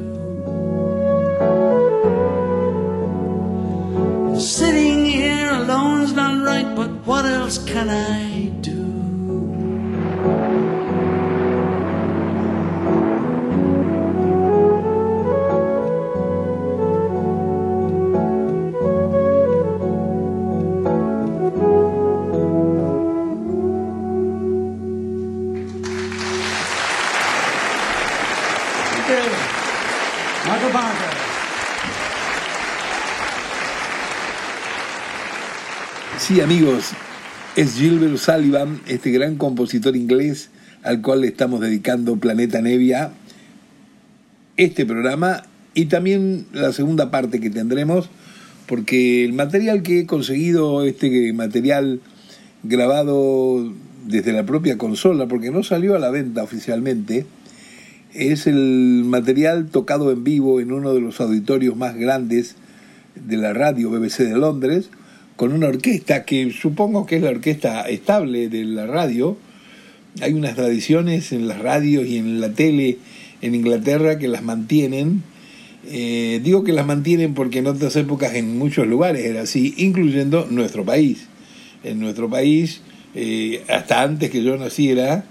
Sitting 4.39 5.06
here 5.06 5.52
alone's 5.52 6.13
not 6.13 6.43
right, 6.43 6.75
but 6.75 6.89
what 7.06 7.25
else 7.25 7.58
can 7.63 7.89
I 7.89 8.48
Amigos, 36.43 36.91
es 37.58 37.75
Gilbert 37.75 38.15
Sullivan, 38.17 38.80
este 38.88 39.12
gran 39.12 39.36
compositor 39.36 39.97
inglés 39.97 40.49
al 40.84 41.02
cual 41.02 41.21
le 41.21 41.28
estamos 41.28 41.60
dedicando 41.60 42.15
Planeta 42.15 42.62
Nevia, 42.62 43.12
este 44.56 44.86
programa 44.86 45.43
y 45.73 45.88
también 45.88 46.45
la 46.54 46.71
segunda 46.71 47.12
parte 47.12 47.41
que 47.41 47.49
tendremos, 47.49 48.10
porque 48.67 49.25
el 49.25 49.34
material 49.34 49.84
que 49.84 49.99
he 49.99 50.06
conseguido, 50.06 50.86
este 50.86 51.34
material 51.34 51.99
grabado 52.63 53.73
desde 54.08 54.32
la 54.32 54.45
propia 54.45 54.78
consola, 54.78 55.28
porque 55.28 55.52
no 55.52 55.62
salió 55.63 55.95
a 55.95 55.99
la 55.99 56.10
venta 56.10 56.41
oficialmente, 56.41 57.25
es 58.13 58.47
el 58.47 59.04
material 59.06 59.67
tocado 59.67 60.10
en 60.12 60.23
vivo 60.23 60.62
en 60.62 60.71
uno 60.71 60.93
de 60.93 61.02
los 61.02 61.19
auditorios 61.19 61.75
más 61.75 61.95
grandes 61.97 62.56
de 63.15 63.36
la 63.36 63.52
radio 63.52 63.89
BBC 63.89 64.19
de 64.19 64.38
Londres, 64.38 64.89
con 65.39 65.54
una 65.54 65.69
orquesta 65.69 66.25
que 66.25 66.52
supongo 66.52 67.06
que 67.06 67.15
es 67.15 67.21
la 67.21 67.30
orquesta 67.30 67.84
estable 67.84 68.49
de 68.49 68.65
la 68.65 68.86
radio. 68.86 69.38
Hay 70.19 70.34
unas 70.34 70.56
tradiciones 70.56 71.32
en 71.32 71.47
las 71.47 71.60
radios 71.60 72.06
y 72.08 72.17
en 72.17 72.41
la 72.41 72.52
tele 72.52 72.97
en 73.41 73.56
Inglaterra 73.56 74.19
que 74.19 74.28
las 74.28 74.43
mantienen. 74.43 75.23
Eh, 75.88 76.41
digo 76.43 76.65
que 76.65 76.73
las 76.73 76.86
mantienen 76.86 77.36
porque 77.36 77.60
en 77.60 77.67
otras 77.67 77.95
épocas 77.95 78.36
en 78.36 78.58
muchos 78.58 78.86
lugares 78.86 79.23
era 79.23 79.43
así, 79.43 79.73
incluyendo 79.78 80.46
nuestro 80.50 80.83
país. 80.83 81.27
En 81.85 82.02
nuestro 82.02 82.29
país, 82.29 82.81
eh, 83.15 83.63
hasta 83.69 84.02
antes 84.02 84.31
que 84.31 84.44
yo 84.44 84.58
naciera, 84.58 85.23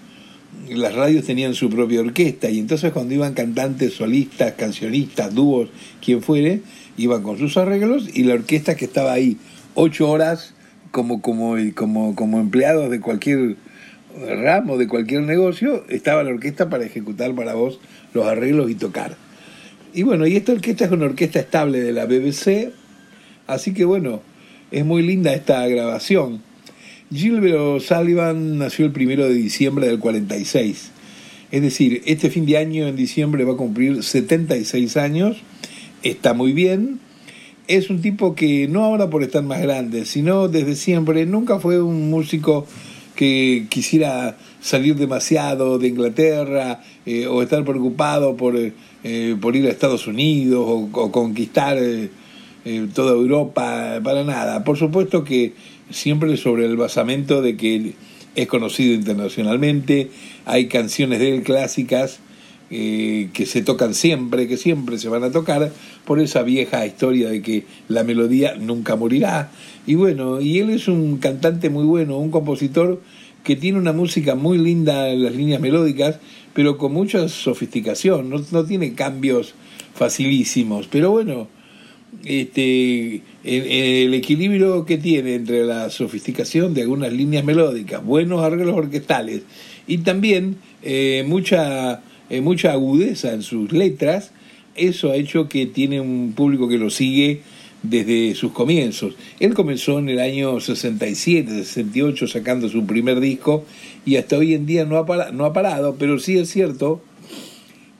las 0.70 0.94
radios 0.94 1.26
tenían 1.26 1.52
su 1.52 1.68
propia 1.68 2.00
orquesta 2.00 2.48
y 2.48 2.61
entonces 2.61 2.92
cuando 2.92 3.12
iban 3.12 3.34
cantantes, 3.34 3.92
solistas, 3.92 4.54
cancionistas, 4.54 5.34
dúos, 5.34 5.68
quien 6.02 6.22
fuere, 6.22 6.62
iban 6.96 7.22
con 7.22 7.36
sus 7.36 7.59
arreglos 7.59 8.09
y 8.14 8.22
la 8.22 8.32
orquesta 8.32 8.74
que 8.74 8.86
estaba 8.86 9.12
ahí 9.12 9.36
ocho 9.80 10.10
horas 10.10 10.54
como, 10.90 11.22
como, 11.22 11.56
como, 11.74 12.16
como 12.16 12.40
empleados 12.40 12.90
de 12.90 13.00
cualquier 13.00 13.56
ramo, 14.26 14.76
de 14.76 14.88
cualquier 14.88 15.22
negocio, 15.22 15.84
estaba 15.88 16.24
la 16.24 16.30
orquesta 16.30 16.68
para 16.68 16.84
ejecutar 16.84 17.32
para 17.34 17.54
vos 17.54 17.78
los 18.12 18.26
arreglos 18.26 18.70
y 18.70 18.74
tocar. 18.74 19.16
Y 19.94 20.02
bueno, 20.02 20.26
y 20.26 20.36
esta 20.36 20.52
orquesta 20.52 20.84
es 20.84 20.90
una 20.90 21.04
orquesta 21.04 21.38
estable 21.38 21.80
de 21.80 21.92
la 21.92 22.06
BBC, 22.06 22.72
así 23.46 23.72
que 23.72 23.84
bueno, 23.84 24.20
es 24.72 24.84
muy 24.84 25.02
linda 25.02 25.32
esta 25.32 25.64
grabación. 25.68 26.42
Gilbert 27.12 27.56
O'Sullivan 27.56 28.58
nació 28.58 28.84
el 28.84 28.92
primero 28.92 29.24
de 29.24 29.34
diciembre 29.34 29.86
del 29.86 30.00
46. 30.00 30.90
Es 31.50 31.62
decir, 31.62 32.02
este 32.04 32.30
fin 32.30 32.46
de 32.46 32.58
año, 32.58 32.86
en 32.86 32.96
diciembre, 32.96 33.44
va 33.44 33.54
a 33.54 33.56
cumplir 33.56 34.02
76 34.02 34.96
años. 34.96 35.38
Está 36.02 36.34
muy 36.34 36.52
bien. 36.52 37.00
Es 37.68 37.90
un 37.90 38.00
tipo 38.00 38.34
que 38.34 38.66
no 38.66 38.82
ahora 38.82 39.10
por 39.10 39.22
estar 39.22 39.42
más 39.42 39.60
grande, 39.60 40.06
sino 40.06 40.48
desde 40.48 40.74
siempre. 40.74 41.26
Nunca 41.26 41.60
fue 41.60 41.82
un 41.82 42.08
músico 42.08 42.66
que 43.14 43.66
quisiera 43.68 44.38
salir 44.62 44.94
demasiado 44.94 45.78
de 45.78 45.88
Inglaterra 45.88 46.80
eh, 47.04 47.26
o 47.26 47.42
estar 47.42 47.64
preocupado 47.64 48.38
por, 48.38 48.54
eh, 48.56 49.36
por 49.38 49.54
ir 49.54 49.66
a 49.66 49.70
Estados 49.70 50.06
Unidos 50.06 50.64
o, 50.66 51.12
conquistar 51.12 51.76
eh, 51.76 52.08
eh, 52.64 52.86
toda 52.94 53.12
Europa, 53.12 54.00
para 54.02 54.24
nada. 54.24 54.64
Por 54.64 54.78
supuesto 54.78 55.22
que 55.22 55.52
siempre 55.90 56.38
sobre 56.38 56.64
el 56.64 56.78
basamento 56.78 57.42
de 57.42 57.58
que 57.58 57.92
es 58.34 58.46
conocido 58.46 58.94
internacionalmente, 58.94 60.10
hay 60.46 60.68
canciones 60.68 61.18
de 61.18 61.34
él 61.34 61.42
clásicas 61.42 62.20
eh, 62.70 63.30
que 63.32 63.46
se 63.46 63.62
tocan 63.62 63.94
siempre, 63.94 64.46
que 64.46 64.56
siempre 64.56 64.98
se 64.98 65.08
van 65.08 65.24
a 65.24 65.30
tocar, 65.30 65.72
por 66.04 66.20
esa 66.20 66.42
vieja 66.42 66.86
historia 66.86 67.30
de 67.30 67.42
que 67.42 67.64
la 67.88 68.04
melodía 68.04 68.56
nunca 68.56 68.96
morirá. 68.96 69.50
Y 69.86 69.94
bueno, 69.94 70.40
y 70.40 70.58
él 70.58 70.70
es 70.70 70.88
un 70.88 71.18
cantante 71.18 71.70
muy 71.70 71.84
bueno, 71.84 72.18
un 72.18 72.30
compositor 72.30 73.00
que 73.44 73.56
tiene 73.56 73.78
una 73.78 73.92
música 73.92 74.34
muy 74.34 74.58
linda 74.58 75.08
en 75.10 75.22
las 75.22 75.34
líneas 75.34 75.60
melódicas, 75.60 76.18
pero 76.52 76.76
con 76.76 76.92
mucha 76.92 77.28
sofisticación, 77.28 78.28
no, 78.28 78.44
no 78.50 78.64
tiene 78.64 78.94
cambios 78.94 79.54
facilísimos, 79.94 80.88
pero 80.88 81.10
bueno, 81.10 81.48
este, 82.24 83.22
el, 83.44 83.66
el, 83.66 84.14
equilibrio 84.14 84.84
que 84.84 84.98
tiene 84.98 85.34
entre 85.34 85.64
la 85.64 85.88
sofisticación 85.90 86.74
de 86.74 86.82
algunas 86.82 87.12
líneas 87.12 87.44
melódicas, 87.44 88.04
buenos 88.04 88.42
arreglos 88.42 88.74
orquestales 88.74 89.42
y 89.86 89.98
también 89.98 90.56
eh, 90.82 91.24
mucha, 91.26 92.02
eh, 92.30 92.40
mucha 92.40 92.72
agudeza 92.72 93.32
en 93.32 93.42
sus 93.42 93.72
letras, 93.72 94.32
eso 94.74 95.10
ha 95.10 95.16
hecho 95.16 95.48
que 95.48 95.66
tiene 95.66 96.00
un 96.00 96.32
público 96.34 96.68
que 96.68 96.78
lo 96.78 96.90
sigue 96.90 97.42
desde 97.82 98.34
sus 98.34 98.52
comienzos. 98.52 99.14
Él 99.40 99.54
comenzó 99.54 99.98
en 99.98 100.08
el 100.08 100.20
año 100.20 100.60
67, 100.60 101.50
68 101.50 102.26
sacando 102.26 102.68
su 102.68 102.86
primer 102.86 103.20
disco 103.20 103.64
y 104.04 104.16
hasta 104.16 104.38
hoy 104.38 104.54
en 104.54 104.66
día 104.66 104.84
no 104.84 104.96
ha, 104.96 105.06
parado, 105.06 105.32
no 105.32 105.44
ha 105.44 105.52
parado, 105.52 105.96
pero 105.98 106.18
sí 106.18 106.38
es 106.38 106.50
cierto 106.50 107.00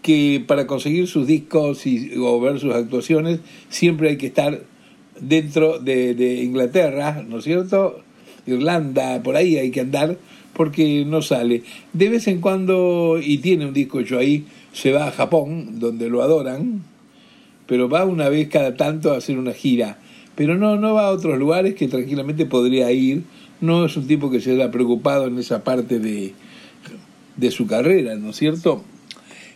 que 0.03 0.43
para 0.47 0.67
conseguir 0.67 1.07
sus 1.07 1.27
discos 1.27 1.87
y, 1.87 2.13
o 2.17 2.41
ver 2.41 2.59
sus 2.59 2.75
actuaciones 2.75 3.41
siempre 3.69 4.11
hay 4.11 4.17
que 4.17 4.29
estar 4.29 4.63
dentro 5.21 5.79
de, 5.79 6.15
de, 6.15 6.43
Inglaterra, 6.43 7.25
¿no 7.29 7.39
es 7.39 7.45
cierto? 7.45 8.03
Irlanda, 8.47 9.23
por 9.23 9.37
ahí 9.37 9.57
hay 9.57 9.71
que 9.71 9.81
andar 9.81 10.17
porque 10.59 11.05
no 11.07 11.23
sale. 11.23 11.63
De 11.95 12.11
vez 12.11 12.27
en 12.27 12.43
cuando, 12.43 13.19
y 13.23 13.39
tiene 13.39 13.65
un 13.65 13.73
disco 13.73 14.01
hecho 14.01 14.19
ahí, 14.19 14.45
se 14.73 14.93
va 14.93 15.07
a 15.07 15.13
Japón, 15.13 15.79
donde 15.79 16.11
lo 16.11 16.21
adoran, 16.21 16.83
pero 17.67 17.89
va 17.89 18.05
una 18.05 18.29
vez 18.29 18.49
cada 18.49 18.77
tanto 18.77 19.13
a 19.13 19.19
hacer 19.19 19.39
una 19.39 19.53
gira. 19.53 19.99
Pero 20.35 20.57
no, 20.57 20.77
no 20.77 20.95
va 20.95 21.07
a 21.07 21.11
otros 21.11 21.39
lugares 21.39 21.75
que 21.75 21.87
tranquilamente 21.87 22.45
podría 22.45 22.91
ir. 22.91 23.23
No 23.61 23.87
es 23.87 23.97
un 23.97 24.07
tipo 24.07 24.31
que 24.31 24.41
se 24.41 24.51
haya 24.51 24.71
preocupado 24.71 25.29
en 25.29 25.39
esa 25.39 25.63
parte 25.63 26.01
de, 26.01 26.35
de 27.37 27.51
su 27.51 27.67
carrera, 27.67 28.17
¿no 28.17 28.31
es 28.31 28.37
cierto? 28.37 28.83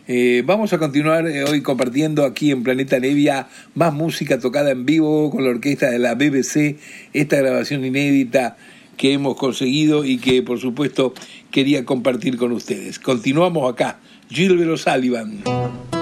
Eh, 0.07 0.43
vamos 0.45 0.73
a 0.73 0.79
continuar 0.79 1.27
eh, 1.27 1.43
hoy 1.45 1.61
compartiendo 1.61 2.25
aquí 2.25 2.51
en 2.51 2.63
Planeta 2.63 2.99
Nevia 2.99 3.47
más 3.73 3.93
música 3.93 4.37
tocada 4.37 4.71
en 4.71 4.85
vivo 4.85 5.29
con 5.31 5.45
la 5.45 5.49
orquesta 5.51 5.89
de 5.89 5.99
la 5.99 6.15
BBC, 6.15 6.77
esta 7.13 7.37
grabación 7.37 7.85
inédita 7.85 8.57
que 8.97 9.13
hemos 9.13 9.35
conseguido 9.37 10.05
y 10.05 10.17
que 10.17 10.41
por 10.41 10.59
supuesto 10.59 11.13
quería 11.51 11.85
compartir 11.85 12.37
con 12.37 12.51
ustedes. 12.51 12.99
Continuamos 12.99 13.71
acá, 13.71 13.99
Gilbert 14.29 14.71
O'Sullivan. 14.71 15.92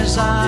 I 0.00 0.39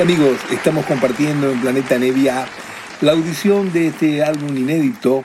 Amigos, 0.00 0.38
estamos 0.52 0.86
compartiendo 0.86 1.50
en 1.50 1.60
Planeta 1.60 1.98
Nevia 1.98 2.46
la 3.00 3.12
audición 3.12 3.72
de 3.72 3.88
este 3.88 4.22
álbum 4.22 4.56
inédito 4.56 5.24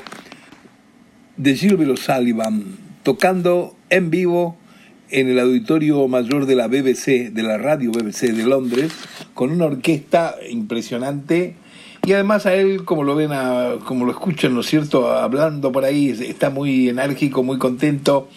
de 1.38 1.56
Gilbert 1.56 1.92
O'Sullivan, 1.92 2.64
tocando 3.04 3.76
en 3.92 4.10
vivo 4.10 4.58
en 5.12 5.30
el 5.30 5.40
auditorio 5.40 6.08
mayor 6.08 6.48
de 6.48 6.56
la 6.56 6.68
BBC, 6.68 7.32
de 7.32 7.44
la 7.44 7.60
radio 7.60 7.92
BBC 7.92 8.32
de 8.32 8.46
Londres, 8.46 8.92
con 9.36 9.52
una 9.52 9.66
orquesta 9.66 10.38
impresionante. 10.50 11.54
Y 12.04 12.14
además 12.14 12.48
a 12.48 12.56
él, 12.56 12.84
como 12.84 13.04
lo 13.04 13.14
ven, 13.14 13.30
como 13.86 14.06
lo 14.06 14.12
escuchan, 14.12 14.56
¿no 14.56 14.62
es 14.62 14.68
cierto?, 14.68 15.08
hablando 15.12 15.72
por 15.72 15.86
ahí, 15.86 16.10
está 16.10 16.50
muy 16.50 16.90
enérgico, 16.90 17.44
muy 17.44 17.60
contento. 17.60 18.28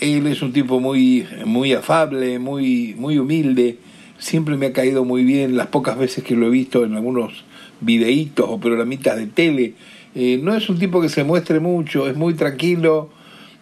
Él 0.00 0.26
es 0.28 0.40
un 0.40 0.54
tipo 0.54 0.80
muy, 0.80 1.26
muy 1.44 1.74
afable, 1.74 2.38
muy, 2.38 2.94
muy 2.96 3.18
humilde. 3.18 3.78
Siempre 4.18 4.56
me 4.56 4.66
ha 4.66 4.72
caído 4.72 5.04
muy 5.04 5.24
bien 5.24 5.56
las 5.56 5.68
pocas 5.68 5.98
veces 5.98 6.24
que 6.24 6.36
lo 6.36 6.46
he 6.46 6.50
visto 6.50 6.84
en 6.84 6.94
algunos 6.94 7.44
videitos 7.80 8.46
o 8.48 8.58
programitas 8.58 9.16
de 9.16 9.26
tele. 9.26 9.74
Eh, 10.14 10.38
no 10.42 10.54
es 10.54 10.68
un 10.68 10.78
tipo 10.78 11.00
que 11.00 11.08
se 11.08 11.24
muestre 11.24 11.60
mucho, 11.60 12.08
es 12.08 12.16
muy 12.16 12.34
tranquilo 12.34 13.10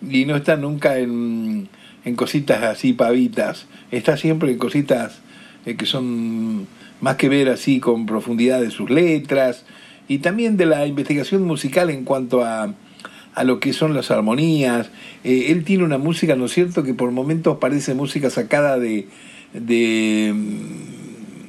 y 0.07 0.24
no 0.26 0.36
está 0.36 0.57
nunca 0.57 0.98
en, 0.98 1.68
en 2.05 2.16
cositas 2.16 2.62
así 2.62 2.92
pavitas. 2.92 3.66
Está 3.90 4.16
siempre 4.16 4.53
en 4.53 4.59
cositas 4.59 5.20
eh, 5.64 5.76
que 5.76 5.86
son 5.86 6.66
más 7.00 7.16
que 7.16 7.28
ver 7.28 7.48
así 7.48 7.80
con 7.80 8.07
profundidad 8.07 8.61
de 8.61 8.70
sus 8.70 8.90
letras 8.90 9.64
y 10.09 10.18
también 10.18 10.57
de 10.57 10.66
la 10.66 10.86
investigación 10.86 11.42
musical 11.42 11.90
en 11.90 12.05
cuanto 12.05 12.44
a, 12.44 12.74
a 13.34 13.44
lo 13.44 13.61
que 13.61 13.72
son 13.72 13.94
las 13.94 14.11
armonías. 14.11 14.90
Eh, 15.24 15.46
él 15.48 15.64
tiene 15.64 15.84
una 15.84 15.98
música, 15.98 16.36
¿no 16.36 16.46
es 16.46 16.53
cierto?, 16.53 16.82
que 16.82 16.94
por 16.94 17.11
momentos 17.11 17.59
parece 17.59 17.94
música 17.94 18.30
sacada 18.30 18.78
de, 18.78 19.09
de, 19.53 20.34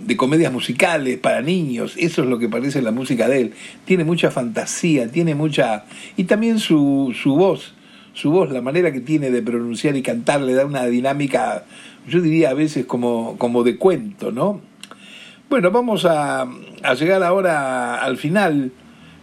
de 0.06 0.18
comedias 0.18 0.52
musicales 0.52 1.18
para 1.18 1.42
niños. 1.42 1.96
Eso 1.98 2.24
es 2.24 2.28
lo 2.28 2.40
que 2.40 2.50
parece 2.50 2.82
la 2.82 2.92
música 2.92 3.28
de 3.28 3.42
él. 3.42 3.54
Tiene 3.86 4.04
mucha 4.04 4.32
fantasía, 4.32 5.12
tiene 5.12 5.36
mucha... 5.36 5.86
Y 6.18 6.26
también 6.26 6.60
su, 6.60 7.16
su 7.22 7.36
voz, 7.36 7.74
su 8.14 8.32
voz, 8.32 8.52
la 8.52 8.62
manera 8.62 8.92
que 8.92 9.02
tiene 9.02 9.32
de 9.32 9.42
pronunciar 9.42 9.96
y 9.96 10.02
cantar 10.02 10.42
le 10.42 10.54
da 10.54 10.66
una 10.66 10.86
dinámica, 10.86 11.66
yo 12.08 12.22
diría 12.22 12.52
a 12.52 12.54
veces 12.54 12.86
como, 12.86 13.38
como 13.38 13.64
de 13.64 13.78
cuento, 13.78 14.32
¿no? 14.32 14.62
Bueno, 15.50 15.72
vamos 15.72 16.06
a, 16.06 16.48
a 16.84 16.94
llegar 16.96 17.22
ahora 17.24 18.04
al 18.04 18.18
final 18.18 18.72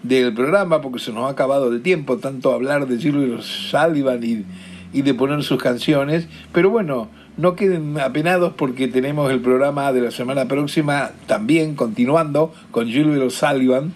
del 0.02 0.32
programa 0.32 0.80
porque 0.80 0.98
se 0.98 1.12
nos 1.12 1.24
ha 1.24 1.30
acabado 1.30 1.72
el 1.72 1.82
tiempo, 1.82 2.18
tanto 2.18 2.52
hablar 2.52 2.86
de 2.86 2.98
Gilbert 2.98 3.42
Sullivan 3.42 4.22
y, 4.22 4.44
y 4.92 5.02
de 5.02 5.14
poner 5.14 5.42
sus 5.42 5.60
canciones, 5.62 6.26
pero 6.52 6.70
bueno, 6.70 7.08
no 7.36 7.56
queden 7.56 7.98
apenados 7.98 8.54
porque 8.56 8.88
tenemos 8.88 9.30
el 9.30 9.40
programa 9.40 9.92
de 9.92 10.02
la 10.02 10.10
semana 10.10 10.46
próxima 10.46 11.12
también 11.26 11.74
continuando 11.74 12.52
con 12.70 12.88
Gilbert 12.88 13.22
O'Sullivan 13.22 13.92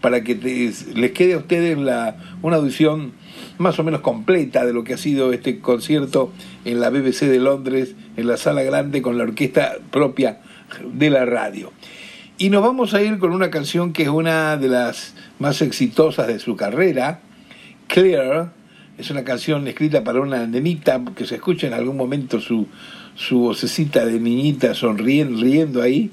para 0.00 0.22
que 0.22 0.34
les 0.34 1.12
quede 1.12 1.34
a 1.34 1.38
ustedes 1.38 1.76
la, 1.78 2.16
una 2.42 2.56
audición 2.56 3.12
más 3.58 3.78
o 3.78 3.84
menos 3.84 4.00
completa 4.00 4.64
de 4.64 4.72
lo 4.72 4.84
que 4.84 4.94
ha 4.94 4.98
sido 4.98 5.32
este 5.32 5.60
concierto 5.60 6.32
en 6.64 6.80
la 6.80 6.90
BBC 6.90 7.26
de 7.26 7.38
Londres, 7.38 7.94
en 8.16 8.26
la 8.26 8.36
sala 8.36 8.62
grande 8.62 9.02
con 9.02 9.18
la 9.18 9.24
orquesta 9.24 9.76
propia 9.90 10.40
de 10.84 11.10
la 11.10 11.24
radio. 11.24 11.72
Y 12.38 12.50
nos 12.50 12.62
vamos 12.62 12.94
a 12.94 13.02
ir 13.02 13.18
con 13.18 13.32
una 13.32 13.50
canción 13.50 13.92
que 13.92 14.04
es 14.04 14.08
una 14.08 14.56
de 14.56 14.68
las 14.68 15.14
más 15.40 15.60
exitosas 15.60 16.28
de 16.28 16.38
su 16.38 16.54
carrera, 16.56 17.20
Clear. 17.88 18.57
Es 18.98 19.12
una 19.12 19.22
canción 19.22 19.68
escrita 19.68 20.02
para 20.02 20.20
una 20.20 20.44
nenita, 20.48 21.00
que 21.14 21.24
se 21.24 21.36
escucha 21.36 21.68
en 21.68 21.72
algún 21.72 21.96
momento 21.96 22.40
su, 22.40 22.66
su 23.14 23.38
vocecita 23.38 24.04
de 24.04 24.18
niñita 24.18 24.74
sonriendo, 24.74 25.40
riendo 25.40 25.80
ahí. 25.80 26.10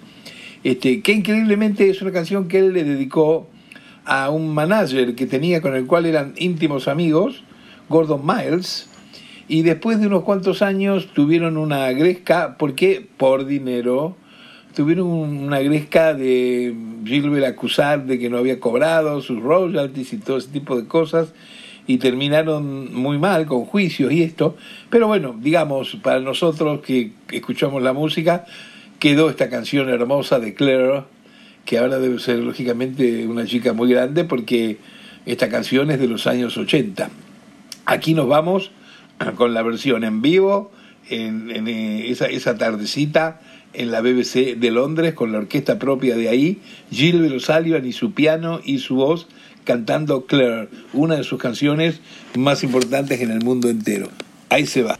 Este, 0.63 1.01
que 1.01 1.13
increíblemente 1.13 1.89
es 1.89 2.03
una 2.03 2.11
canción 2.11 2.47
que 2.47 2.59
él 2.59 2.73
le 2.73 2.83
dedicó 2.83 3.47
a 4.05 4.29
un 4.29 4.53
manager 4.53 5.15
que 5.15 5.25
tenía 5.25 5.61
con 5.61 5.75
el 5.75 5.87
cual 5.87 6.05
eran 6.05 6.35
íntimos 6.37 6.87
amigos, 6.87 7.43
Gordon 7.89 8.21
Miles, 8.23 8.87
y 9.47 9.63
después 9.63 9.99
de 9.99 10.05
unos 10.05 10.23
cuantos 10.23 10.61
años 10.61 11.07
tuvieron 11.13 11.57
una 11.57 11.91
gresca, 11.91 12.55
porque 12.59 13.07
por 13.17 13.47
dinero, 13.47 14.15
tuvieron 14.75 15.07
una 15.07 15.59
gresca 15.59 16.13
de 16.13 16.75
Gilbert 17.03 17.45
acusar 17.45 18.05
de 18.05 18.19
que 18.19 18.29
no 18.29 18.37
había 18.37 18.59
cobrado 18.59 19.21
sus 19.21 19.41
royalties 19.41 20.13
y 20.13 20.17
todo 20.17 20.37
ese 20.37 20.49
tipo 20.49 20.79
de 20.79 20.87
cosas, 20.87 21.33
y 21.87 21.97
terminaron 21.97 22.93
muy 22.93 23.17
mal 23.17 23.45
con 23.45 23.65
juicios 23.65 24.11
y 24.11 24.23
esto, 24.23 24.57
pero 24.89 25.07
bueno, 25.07 25.35
digamos, 25.39 25.97
para 26.01 26.19
nosotros 26.19 26.81
que 26.81 27.11
escuchamos 27.31 27.81
la 27.83 27.93
música, 27.93 28.45
quedó 28.99 29.29
esta 29.29 29.49
canción 29.49 29.89
hermosa 29.89 30.39
de 30.39 30.53
Claire, 30.53 31.03
que 31.63 31.77
ahora 31.77 31.99
debe 31.99 32.19
ser 32.19 32.39
lógicamente 32.39 33.27
una 33.27 33.45
chica 33.45 33.73
muy 33.73 33.89
grande 33.91 34.23
porque 34.23 34.77
esta 35.25 35.49
canción 35.49 35.91
es 35.91 35.99
de 35.99 36.07
los 36.07 36.27
años 36.27 36.57
80. 36.57 37.09
Aquí 37.85 38.13
nos 38.13 38.27
vamos 38.27 38.71
con 39.35 39.53
la 39.53 39.61
versión 39.61 40.03
en 40.03 40.21
vivo, 40.21 40.71
en, 41.09 41.51
en, 41.51 41.67
eh, 41.67 42.09
esa, 42.09 42.25
esa 42.25 42.57
tardecita 42.57 43.41
en 43.73 43.91
la 43.91 44.01
BBC 44.01 44.55
de 44.57 44.71
Londres 44.71 45.13
con 45.13 45.31
la 45.31 45.39
orquesta 45.39 45.77
propia 45.77 46.15
de 46.15 46.29
ahí, 46.29 46.59
Gilbert 46.91 47.35
O'Sullivan 47.35 47.85
y 47.85 47.91
su 47.91 48.13
piano 48.13 48.61
y 48.63 48.79
su 48.79 48.95
voz 48.95 49.27
cantando 49.65 50.25
Claire, 50.25 50.69
una 50.93 51.15
de 51.17 51.23
sus 51.25 51.39
canciones 51.39 51.99
más 52.37 52.63
importantes 52.63 53.19
en 53.19 53.31
el 53.31 53.43
mundo 53.43 53.69
entero. 53.69 54.09
Ahí 54.49 54.65
se 54.65 54.83
va. 54.83 54.97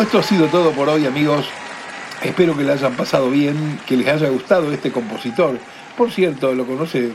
Esto 0.00 0.18
ha 0.18 0.22
sido 0.22 0.46
todo 0.46 0.72
por 0.72 0.88
hoy, 0.88 1.04
amigos. 1.04 1.44
Espero 2.24 2.56
que 2.56 2.64
les 2.64 2.82
hayan 2.82 2.96
pasado 2.96 3.30
bien, 3.30 3.78
que 3.86 3.98
les 3.98 4.08
haya 4.08 4.30
gustado 4.30 4.72
este 4.72 4.90
compositor. 4.90 5.58
Por 5.94 6.10
cierto, 6.10 6.54
lo 6.54 6.64
conoce 6.66 7.10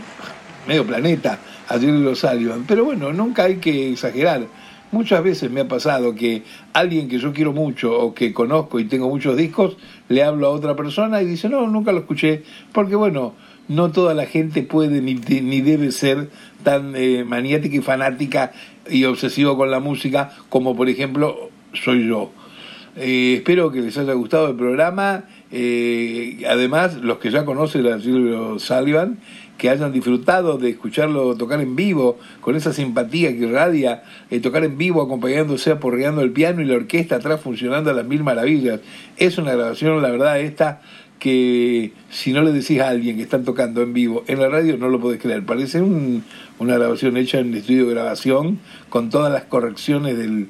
medio 0.68 0.86
planeta, 0.86 1.40
a 1.68 1.80
Gilbert 1.80 2.12
O'Sullivan. 2.12 2.64
Pero 2.68 2.86
bueno, 2.86 3.12
nunca 3.12 3.46
hay 3.46 3.56
que 3.56 3.92
exagerar. 3.92 4.46
Muchas 4.92 5.24
veces 5.24 5.50
me 5.50 5.62
ha 5.62 5.68
pasado 5.68 6.14
que 6.14 6.44
alguien 6.74 7.10
que 7.10 7.18
yo 7.18 7.34
quiero 7.34 7.54
mucho 7.54 7.92
o 7.92 8.14
que 8.14 8.32
conozco 8.34 8.80
y 8.80 8.86
tengo 8.86 9.10
muchos 9.10 9.36
discos, 9.36 9.78
le 10.08 10.22
hablo 10.22 10.46
a 10.46 10.52
otra 10.52 10.76
persona 10.76 11.24
y 11.24 11.26
dice, 11.26 11.50
no, 11.50 11.66
nunca 11.68 11.92
lo 11.92 12.02
escuché. 12.02 12.44
Porque 12.72 12.96
bueno, 12.96 13.34
no 13.68 13.92
toda 13.92 14.14
la 14.14 14.28
gente 14.28 14.62
puede 14.62 15.02
ni, 15.02 15.16
ni 15.16 15.62
debe 15.62 15.92
ser 15.92 16.30
tan 16.64 16.96
eh, 16.96 17.24
maniática 17.26 17.76
y 17.78 17.82
fanática 17.82 18.52
y 18.88 19.06
obsesiva 19.06 19.58
con 19.58 19.72
la 19.72 19.80
música 19.80 20.34
como 20.50 20.76
por 20.76 20.88
ejemplo 20.88 21.50
soy 21.74 22.08
yo. 22.08 22.32
Eh, 22.98 23.36
espero 23.38 23.72
que 23.72 23.82
les 23.82 23.98
haya 23.98 24.14
gustado 24.14 24.50
el 24.50 24.56
programa 24.56 25.26
Eh, 25.58 26.44
además, 26.50 26.96
los 26.98 27.20
que 27.20 27.30
ya 27.32 27.46
conocen 27.46 27.86
a 27.88 28.00
Silvio 28.00 28.60
Sullivan, 28.60 29.20
que 29.58 29.70
hayan 29.70 29.94
disfrutado 29.94 30.58
de 30.58 30.72
escucharlo 30.72 31.36
tocar 31.38 31.62
en 31.62 31.78
vivo, 31.78 32.18
con 32.42 32.58
esa 32.58 32.74
simpatía 32.74 33.30
que 33.32 33.46
irradia, 33.46 34.04
eh, 34.32 34.42
tocar 34.42 34.66
en 34.66 34.78
vivo 34.78 35.02
acompañándose, 35.02 35.72
aporreando 35.72 36.22
el 36.24 36.32
piano 36.32 36.62
y 36.62 36.66
la 36.66 36.76
orquesta 36.76 37.18
atrás 37.18 37.40
funcionando 37.40 37.90
a 37.90 37.94
las 37.94 38.06
mil 38.06 38.22
maravillas. 38.24 38.82
Es 39.16 39.38
una 39.38 39.54
grabación, 39.54 40.02
la 40.02 40.10
verdad, 40.12 40.42
esta 40.42 40.82
que 41.20 41.94
si 42.10 42.34
no 42.34 42.42
le 42.42 42.52
decís 42.52 42.82
a 42.82 42.90
alguien 42.90 43.16
que 43.16 43.22
están 43.24 43.46
tocando 43.46 43.82
en 43.82 43.94
vivo 43.94 44.26
en 44.28 44.40
la 44.42 44.50
radio 44.50 44.76
no 44.78 44.90
lo 44.90 45.00
podés 45.00 45.22
creer. 45.22 45.46
Parece 45.46 45.82
un- 45.82 46.24
una 46.60 46.76
grabación 46.76 47.16
hecha 47.16 47.40
en 47.40 47.54
estudio 47.54 47.86
de 47.86 47.94
grabación 47.94 48.60
con 48.90 49.10
todas 49.10 49.32
las 49.32 49.44
correcciones 49.46 50.18
del, 50.18 50.50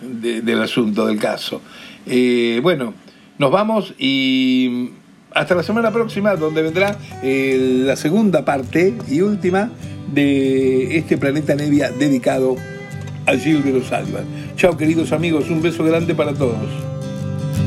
de- 0.00 0.42
del 0.42 0.62
asunto, 0.62 1.06
del 1.06 1.18
caso. 1.18 1.60
Eh, 2.06 2.60
bueno, 2.62 2.94
nos 3.38 3.50
vamos 3.50 3.94
y 3.98 4.90
hasta 5.34 5.54
la 5.54 5.62
semana 5.62 5.90
próxima, 5.92 6.34
donde 6.36 6.62
vendrá 6.62 6.96
eh, 7.22 7.82
la 7.86 7.96
segunda 7.96 8.44
parte 8.44 8.94
y 9.08 9.20
última 9.20 9.70
de 10.12 10.96
este 10.98 11.16
planeta 11.18 11.54
Nevia 11.54 11.90
dedicado 11.90 12.56
a 13.26 13.32
Gilbert 13.36 13.84
Sullivan. 13.84 14.24
Chao, 14.56 14.76
queridos 14.76 15.12
amigos, 15.12 15.48
un 15.50 15.62
beso 15.62 15.84
grande 15.84 16.14
para 16.14 16.32
todos. 16.34 16.68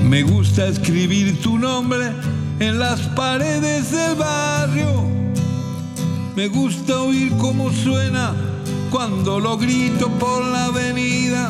Me 0.04 0.24
gusta 0.24 0.68
escribir 0.68 1.40
tu 1.42 1.58
nombre 1.58 2.08
en 2.60 2.80
las 2.80 3.00
paredes 3.16 3.92
del 3.92 4.16
barrio. 4.16 5.04
Me 6.36 6.48
gusta 6.50 7.00
oír 7.02 7.32
cómo 7.40 7.72
suena 7.72 8.34
cuando 8.92 9.40
lo 9.40 9.58
grito 9.58 10.10
por 10.20 10.44
la 10.46 10.66
avenida. 10.66 11.50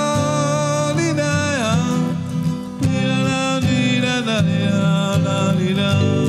la 4.31 5.17
la 5.25 5.51
la 5.51 5.73
la 5.79 6.20